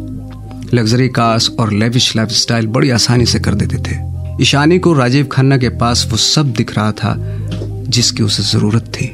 luxury 0.74 1.08
cars 1.10 1.50
और 1.50 1.72
लेविश 1.74 2.16
लाइफस्टाइल 2.16 2.68
बड़ी 2.68 2.90
आसानी 2.90 3.26
से 3.26 3.40
कर 3.40 3.56
देते 3.56 3.78
थे। 3.82 4.00
ईशानी 4.42 4.80
को 4.80 4.94
राजीव 4.94 5.26
खन्ना 5.28 5.58
के 5.58 5.70
पास 5.72 6.08
वो 6.12 6.18
सब 6.18 6.52
दिख 6.54 6.76
रहा 6.76 6.92
था। 6.94 7.14
जिसकी 7.92 8.24
उसे 8.24 8.44
ज़रूरत 8.44 8.86
थी। 8.86 9.10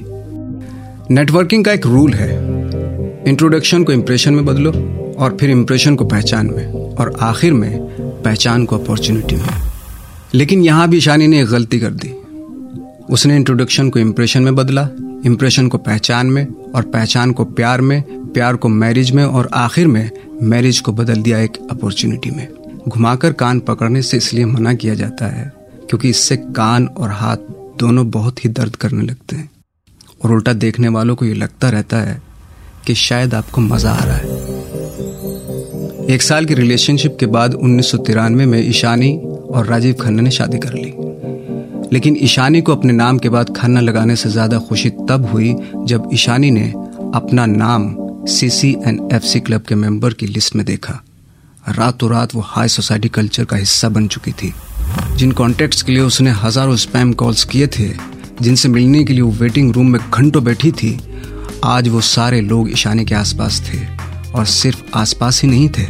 नेटवर्किंग 1.13 1.65
का 1.65 1.72
एक 1.72 1.86
रूल 1.86 2.13
है। 2.13 2.29
इंट्रोडक्शन 3.27 3.84
को 3.84 3.91
इंप्रेशन 3.91 4.34
में 4.34 4.46
बदलो 4.46 4.72
और 5.19 5.38
फिर 5.39 5.50
इंप्रेशन 5.50 5.96
को 5.96 6.05
पहचान 6.05 6.48
में 6.48 6.96
और 6.96 7.15
आखिर 7.22 7.53
में 7.53 7.79
पहचान 8.24 8.65
को 8.65 8.77
अपॉर्चुनिटी 8.77 9.36
में। 9.36 9.50
लेकिन 10.34 10.62
यहाँ 10.62 10.88
भी 10.89 10.98
ईशानी 10.98 11.27
ने 11.27 11.41
एक 11.41 11.48
गलती 11.48 11.79
कर 11.79 11.93
दी। 11.93 12.13
उसने 13.10 13.36
इंट्रोडक्शन 13.36 13.89
को 13.89 14.00
इंप्रेशन 14.00 14.43
में 14.43 14.55
बदला 14.55 14.89
इंप्रेशन 15.25 15.67
को 15.67 15.77
पहचान 15.77 16.27
में 16.27 16.48
और 16.75 16.84
पहचान 16.84 17.31
को 17.31 17.43
प्यार 17.43 17.81
में, 17.81 18.03
प्यार 18.34 18.55
को 18.55 18.69
मैरिज 18.69 19.12
में 19.12 19.24
और 19.24 19.50
आखिर 19.53 19.88
में 19.88 20.10
मैरिज 20.41 20.79
को 20.79 20.91
बदल 20.91 21.22
दिया 21.22 21.39
एक 21.39 21.57
अपॉर्चुनिटी 21.72 22.31
में। 22.31 22.48
घुमाकर 22.88 23.34
कान 23.34 23.60
पकड़ने 23.60 24.01
से 24.01 24.17
इसलिए 24.17 24.46
मना 24.46 24.74
किया 24.74 24.93
जाता 24.93 25.25
है, 25.25 25.51
क्योंकि 25.89 26.10
इससे 26.10 26.38
कान 26.38 26.88
और 26.88 27.10
हाथ 27.10 27.38
दोनों 27.79 28.10
बहुत 28.12 28.43
ही 28.46 28.50
दर्द 28.51 28.75
करने 28.75 29.03
लगते 29.03 29.36
हैं। 29.36 29.50
और 30.25 30.31
उल्टा 30.31 30.53
देखने 30.55 30.88
वालों 30.89 31.15
को 31.15 31.25
ये 31.25 31.34
लगता 31.34 31.69
रहता 31.69 31.98
है 32.00 32.22
कि 32.88 32.96
शायद 32.96 33.34
आपको 33.34 33.62
मज़ा 33.62 33.91
आ 33.91 34.03
रहा 34.03 34.15
है। 34.15 34.25
एक 36.07 36.22
साल 36.22 36.46
की 36.46 36.53
रिलेशनशिप 36.53 37.17
के 37.19 37.25
बाद 37.27 37.53
उन्नीस 37.53 37.93
में 37.96 38.60
ईशानी 38.60 39.15
और 39.17 39.65
राजीव 39.65 39.93
खन्ना 40.01 40.22
ने 40.22 40.31
शादी 40.31 40.57
कर 40.57 40.74
ली। 40.74 40.93
लेकिन 41.93 42.17
ईशानी 42.22 42.62
को 42.62 42.75
अपने 42.75 42.93
नाम 42.93 43.17
के 43.17 43.29
बाद 43.29 43.55
खन्ना 43.57 43.81
लगाने 43.81 44.15
से 44.15 44.29
ज़्यादा 44.29 44.57
खुशी 44.60 44.89
तब 45.10 45.25
हुई 45.25 45.53
जब 45.88 46.10
ईशानी 46.13 46.51
ने 46.51 46.69
अपना 47.15 47.46
नाम 47.46 47.96
CC 48.27 48.72
and 48.77 49.12
F 49.13 49.24
C 49.24 49.39
club 49.39 49.62
के 49.62 49.75
मेंबर 49.75 50.13
की 50.13 50.27
लिस्ट 50.27 50.55
में 50.55 50.65
देखा। 50.65 51.01
रातों 51.69 52.10
रात 52.12 52.36
वो 52.36 52.41
हाई 52.46 52.67
सोसाइटी 52.67 53.10
कल्चर 53.10 53.46
का 53.46 53.57
हिस्सा 53.57 53.89
बन 53.89 54.07
चुकी 54.07 54.31
थी। 54.31 54.53
जिन 55.17 55.32
कॉन्टेक्ट्स 55.32 55.82
के 55.82 55.91
लिए 55.91 56.01
उसने 56.01 56.32
हज़ारों 56.32 56.75
स्पैम 56.75 57.13
कॉल्स 57.13 57.44
किए 57.44 57.67
थे, 57.67 57.88
जिनसे 58.41 58.70
मिलने 58.70 59.03
के 59.03 59.13
लिए 59.13 59.22
वो 59.22 59.32
वेटिंग 59.32 59.72
रूम 59.74 59.88
में 59.88 60.00
घंटों 60.13 60.44
बैठी 60.44 60.72
थी, 60.72 61.00
आज 61.65 61.88
वो 61.88 62.01
सारे 62.01 62.41
लोग 62.41 62.72
ईशानी 62.72 63.06
के 63.06 63.15
आसपास 63.15 63.62
थे। 63.67 63.79
और 64.32 64.46
सिर्फ़ 64.46 64.84
आसपास 64.96 65.41
ही 65.41 65.50
नहीं 65.50 65.70
थे, 65.70 65.86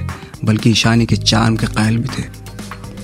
बल्कि 0.45 0.69
ईशानी 0.69 1.05
के 1.05 1.15
चार्म 1.15 1.55
के 1.55 1.67
कायल 1.67 1.97
भी 1.97 2.09
थे। 2.17 2.25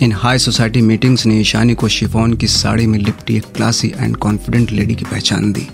इन 0.02 0.12
हाई 0.12 0.38
सोसाइटी 0.38 0.82
मीटिंग्स 0.82 1.26
ने 1.26 1.40
ईशानी 1.40 1.74
को 1.74 1.88
शिफोन 1.88 2.34
की 2.34 2.48
साड़ी 2.48 2.88
में 2.88 2.98
लिपटी 3.00 3.36
एक 3.36 3.46
क्लासी 3.56 3.94
एंड 3.98 4.16
कॉन्फिडेंट 4.18 4.72
लेडी 4.72 4.96
की 4.96 5.06
पहचान 5.06 5.52
दी, 5.52 5.68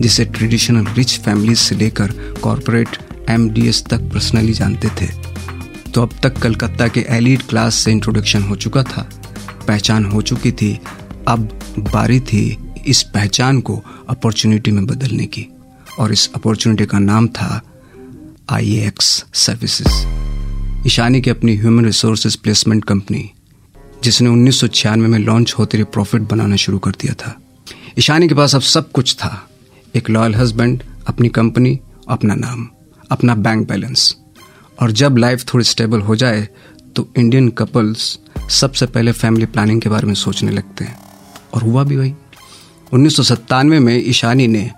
जिसे 0.00 0.24
ट्रेडिशनल 0.24 0.86
रिच 0.86 1.18
फैमिलीज़ 1.18 1.58
से 1.58 1.74
लेकर 1.74 2.12
कॉरपोरेट 2.42 2.96
एम 3.30 3.48
तक 3.90 4.08
पर्सनली 4.12 4.52
जानते 4.52 4.88
थे। 5.00 5.06
तो 5.94 6.02
अब 6.02 6.10
तक 6.22 6.38
कलकत्ता 6.38 6.88
के 6.88 7.04
एलिट 7.08 7.42
क्लास 7.42 7.74
से 7.74 7.92
इंट्रोडक्शन 7.92 8.42
हो 8.42 8.56
चुका 8.56 8.82
था। 8.82 9.08
पहचान 9.68 10.04
हो 10.04 10.22
चुकी 10.22 10.52
थी, 10.52 10.78
अब 11.28 11.60
बारी 11.78 12.20
थी 12.20 12.58
इस 12.86 13.02
पहचान 13.02 13.60
को 13.60 13.82
अपॉर्चुनिटी 14.08 14.70
में 14.70 14.86
बदलने 14.86 15.26
की। 15.26 15.46
और 15.98 16.12
इस 16.12 16.30
अपॉर्चुनिटी 16.34 16.86
का 16.86 16.98
नाम 16.98 17.28
था 17.28 17.60
आई 18.50 18.76
एक्स 18.78 19.24
सर्विसेज़ 19.34 20.86
ईशानी 20.86 21.20
की 21.20 21.30
अपनी 21.30 21.56
ह्यूमन 21.56 21.84
रिसोर्सेज 21.84 22.36
प्लेसमेंट 22.36 22.84
कंपनी 22.84 23.30
जिसने 24.04 24.28
उन्नीस 24.28 24.60
सौ 24.60 24.66
छियानवे 24.66 25.08
में 25.08 25.18
लॉन्च 25.18 25.54
होते 25.58 25.76
हुए 25.76 25.84
प्रॉफिट 25.84 26.22
बनाना 26.22 26.56
शुरू 26.56 26.78
कर 26.78 26.90
दिया 26.90 27.14
था। 27.14 27.36
ईशानी 27.98 28.28
के 28.28 28.34
पास 28.34 28.54
अब 28.54 28.60
सब 28.60 28.90
कुछ 28.92 29.14
था। 29.14 29.48
एक 29.94 30.10
लॉयल 30.10 30.34
हस्बैंड 30.34 30.82
अपनी 31.06 31.28
कंपनी 31.28 31.78
अपना 32.08 32.34
नाम, 32.34 32.68
अपना 33.10 33.34
बैंक 33.34 33.68
बैलेंस 33.68 34.16
और 34.80 34.90
जब 34.90 35.16
लाइफ 35.16 35.44
थोड़ी 35.44 35.64
स्टेबल 35.64 36.00
हो 36.00 36.16
जाए 36.16 36.48
तो 36.96 37.08
इंडियन 37.18 37.48
कपल्स 37.48 38.18
सबसे 38.50 38.86
पहले 38.86 39.12
फैमिली 39.12 39.46
प्लानिंग 39.46 39.80
के 39.80 39.88
बारे 39.88 40.06
में 40.06 40.14
सोचने 40.14 40.52
लगते 40.52 40.84
हैं। 40.84 40.98
और 41.54 41.62
हुआ 41.62 41.84
भी 41.84 41.96
वही। 41.96 42.14
उन्नीस 42.92 43.32
में 43.52 44.08
ईशानी 44.08 44.46
ने 44.46 44.70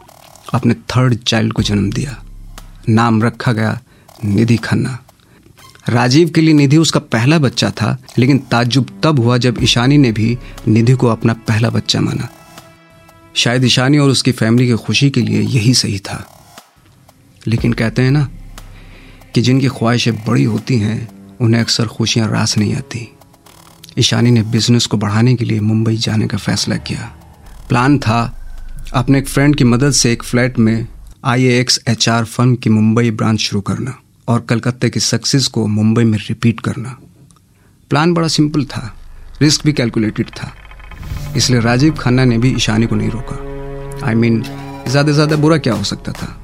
अपने 0.55 0.75
थर्ड 0.75 1.15
चाइल्ड 1.15 1.53
को 1.53 1.63
जन्म 1.63 1.91
दिया। 1.91 2.25
नाम 2.89 3.23
रखा 3.23 3.53
गया 3.53 3.81
निधि 4.25 4.57
खन्ना। 4.57 4.99
राजीव 5.89 6.31
के 6.31 6.41
लिए 6.41 6.55
निधि 6.55 6.77
उसका 6.77 7.01
पहला 7.01 7.39
बच्चा 7.39 7.71
था, 7.71 7.99
लेकिन 8.19 8.39
ताज्जुब 8.39 9.01
तब 9.03 9.21
हुआ 9.21 9.39
जब 9.39 9.57
ईशानी 9.63 9.99
ने 9.99 10.13
भी 10.13 10.39
निधि 10.69 10.93
को 10.93 11.07
अपना 11.07 11.33
पहला 11.33 11.71
बच्चा 11.71 12.01
माना। 12.01 12.29
शायद 13.35 13.65
ईशानी 13.65 13.99
और 13.99 14.11
उसकी 14.11 14.33
फैमिली 14.33 14.67
की 14.67 14.75
खुशी 14.75 15.11
के 15.11 15.23
लिए 15.23 15.41
यही 15.41 15.75
सही 15.75 15.99
था। 15.99 16.43
लेकिन 17.47 17.73
कहते 17.73 18.03
हैं 18.03 18.11
ना 18.11 18.29
कि 19.35 19.43
जिनकी 19.43 19.69
ख्वाहिशें 19.69 20.25
बड़ी 20.25 20.45
होती 20.45 20.79
हैं 20.79 21.16
उन्हें 21.41 21.61
अक्सर 21.61 21.87
खुशियाँ 21.87 22.29
रास 22.31 22.57
नहीं 22.59 22.75
आती। 22.77 23.09
ईशानी 23.99 24.31
ने 24.31 24.43
बिज़नेस 24.45 24.87
को 24.87 24.97
बढ़ाने 24.97 25.35
के 25.35 25.45
लिए 25.45 25.61
मुंबई 25.63 25.97
जाने 25.97 26.27
का 26.27 26.39
फैसला 26.39 26.77
किया। 26.79 27.13
प्लान 27.69 27.99
था 27.99 28.21
अपने 28.95 29.19
एक 29.19 29.29
फ्रेंड 29.29 29.57
की 29.57 29.65
मदद 29.65 29.93
से 29.93 30.13
एक 30.13 30.23
फ्लैट 30.23 30.59
में 30.59 30.87
I 31.25 31.45
X 31.49 31.81
H 31.89 32.09
R 32.09 32.25
firm 32.25 32.55
की 32.55 32.71
मुंबई 32.71 33.11
ब्रांच 33.13 33.41
शुरू 33.41 33.61
करना 33.61 33.95
और 34.29 34.41
कलकत्ते 34.49 34.91
की 34.91 35.01
सक्सेस 35.01 35.47
को 35.47 35.67
मुंबई 35.67 36.05
में 36.05 36.19
रिपीट 36.19 36.61
करना। 36.61 36.97
प्लान 37.91 38.15
बड़ा 38.15 38.29
सिंपल 38.29 38.65
था 38.67 38.93
रिस्क 39.43 39.65
भी 39.65 39.73
कैलकुलेटेड 39.73 40.31
था। 40.31 40.53
इसलिए 41.37 41.61
राजीव 41.61 41.95
खन्ना 41.95 42.25
ने 42.25 42.39
भी 42.39 42.55
ईशानी 42.57 42.87
को 42.87 42.95
नहीं 42.95 43.11
रोका। 43.11 44.07
आई 44.07 44.15
मीन 44.15 44.43
ज़्यादा 44.43 45.07
से 45.07 45.13
ज़्यादा 45.13 45.37
बुरा 45.37 45.59
क्या 45.59 45.75
हो 45.75 45.85
सकता 45.85 46.13
था? 46.13 46.37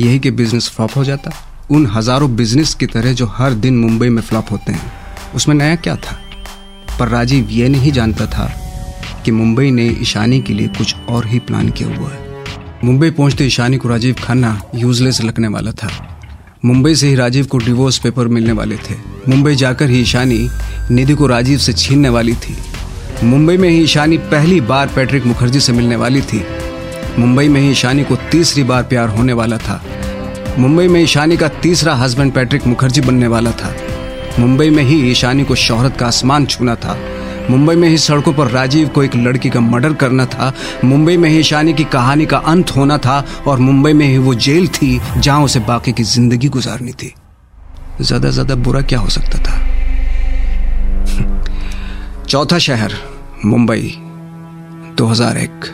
यही 0.00 0.18
कि 0.18 0.30
बिज़नेस 0.30 0.68
फ्लॉप 0.70 0.96
हो 0.96 1.04
जाता। 1.04 1.30
उन 1.70 1.86
हज़ारों 1.86 2.36
बिज़नेस 2.36 2.74
की 2.74 2.86
तरह 2.86 3.12
जो 3.12 3.26
हर 3.26 3.54
दिन 3.54 3.78
मुंबई 3.78 4.08
में 4.08 4.22
फ्लॉप 4.22 4.50
होते 4.50 4.72
हैं। 4.72 4.92
उसमें 5.34 5.54
नया 5.54 5.74
क्या 5.76 5.96
था? 5.96 6.16
पर 6.98 7.08
राजीव 7.08 7.48
ये 7.50 7.68
नहीं 7.68 7.92
जानता 7.92 8.26
था 8.26 8.46
कि 9.24 9.30
मुंबई 9.30 9.70
ने 9.70 9.86
ईशानी 10.02 10.40
के 10.40 10.52
लिए 10.52 10.68
कुछ 10.68 10.94
और 11.08 11.26
ही 11.26 11.38
प्लान 11.38 11.68
किया 11.70 11.96
हुआ 11.96 12.10
है। 12.10 12.18
मुंबई 12.84 13.10
पहुँचते 13.10 13.44
ईशानी 13.44 13.76
को 13.76 13.88
राजीव 13.88 14.14
खन्ना 14.14 14.60
यूजलेस 14.74 15.20
लगने 15.22 15.48
वाला 15.48 15.72
था। 15.72 15.90
मुंबई 16.64 16.94
से 16.94 17.08
ही 17.08 17.14
राजीव 17.14 17.46
को 17.46 17.58
डिवोर्स 17.58 17.98
पेपर 17.98 18.28
मिलने 18.28 18.52
वाले 18.52 18.76
थे। 18.76 18.94
मुंबई 19.28 19.54
जाकर 19.54 19.90
ही 19.90 20.00
ईशानी 20.00 20.48
निधि 20.90 21.14
को 21.14 21.26
राजीव 21.26 21.58
से 21.58 21.72
छीनने 21.72 22.08
वाली 22.08 22.34
थी। 22.34 22.56
मुंबई 23.24 23.56
में 23.56 23.68
ही 23.68 23.82
ईशानी 23.82 24.18
पहली 24.32 24.60
बार 24.60 24.86
पैट्रिक 24.86 25.26
मुखर्जी 25.26 25.60
से 25.60 25.72
मिलने 25.72 25.96
वाली 25.96 26.20
थी। 26.22 26.44
मुंबई 27.18 27.48
में 27.48 27.60
ही 27.60 27.70
ईशानी 27.70 28.04
को 28.04 28.16
तीसरी 28.32 28.62
बार 28.62 28.82
प्यार 28.82 29.08
होने 29.08 29.32
वाला 29.32 29.58
था। 29.58 29.82
मुंबई 30.56 30.88
में 30.88 31.00
ईशानी 31.02 31.36
का 31.36 31.48
तीसरा 31.48 31.94
हस्बैंड 31.94 32.32
पैट्रिक 32.32 32.66
मुखर्जी 32.66 33.00
बनने 33.00 33.26
वाला 33.26 33.50
था। 33.50 33.74
मुंबई 34.38 34.70
में 34.70 34.82
ही 34.82 35.10
ईशानी 35.10 35.44
को 35.44 35.54
शोहरत 35.54 35.96
का 35.96 36.06
आसमान 36.06 36.46
छूना 36.46 36.74
था। 36.74 36.98
मुंबई 37.50 37.74
में 37.76 37.88
ही 37.88 37.98
सड़कों 37.98 38.32
पर 38.32 38.48
राजीव 38.48 38.88
को 38.88 39.02
एक 39.02 39.16
लड़की 39.16 39.50
का 39.50 39.60
मर्डर 39.60 39.92
करना 39.92 40.26
था। 40.26 40.52
मुंबई 40.84 41.16
में 41.16 41.30
ही 41.30 41.38
ईशानी 41.38 41.72
की 41.72 41.84
कहानी 41.84 42.26
का 42.26 42.38
अंत 42.38 42.70
होना 42.70 42.98
था 42.98 43.24
और 43.46 43.58
मुंबई 43.58 43.92
में 43.92 44.06
ही 44.06 44.18
वो 44.18 44.34
जेल 44.34 44.68
थी 44.68 45.00
जहाँ 45.16 45.44
उसे 45.44 45.60
बाकी 45.60 45.92
की 45.92 46.02
ज़िंदगी 46.02 46.48
गुजारनी 46.48 46.92
थी। 46.92 47.14
ज़्यादा 48.00 48.30
ज़्यादा 48.30 48.54
बुरा 48.54 48.80
क्या 48.80 48.98
हो 48.98 49.08
सकता 49.08 49.38
था? 49.38 49.54
चौथा 52.28 52.58
शहर, 52.58 52.92
मुंबई 53.44 53.94
2001 54.96 55.64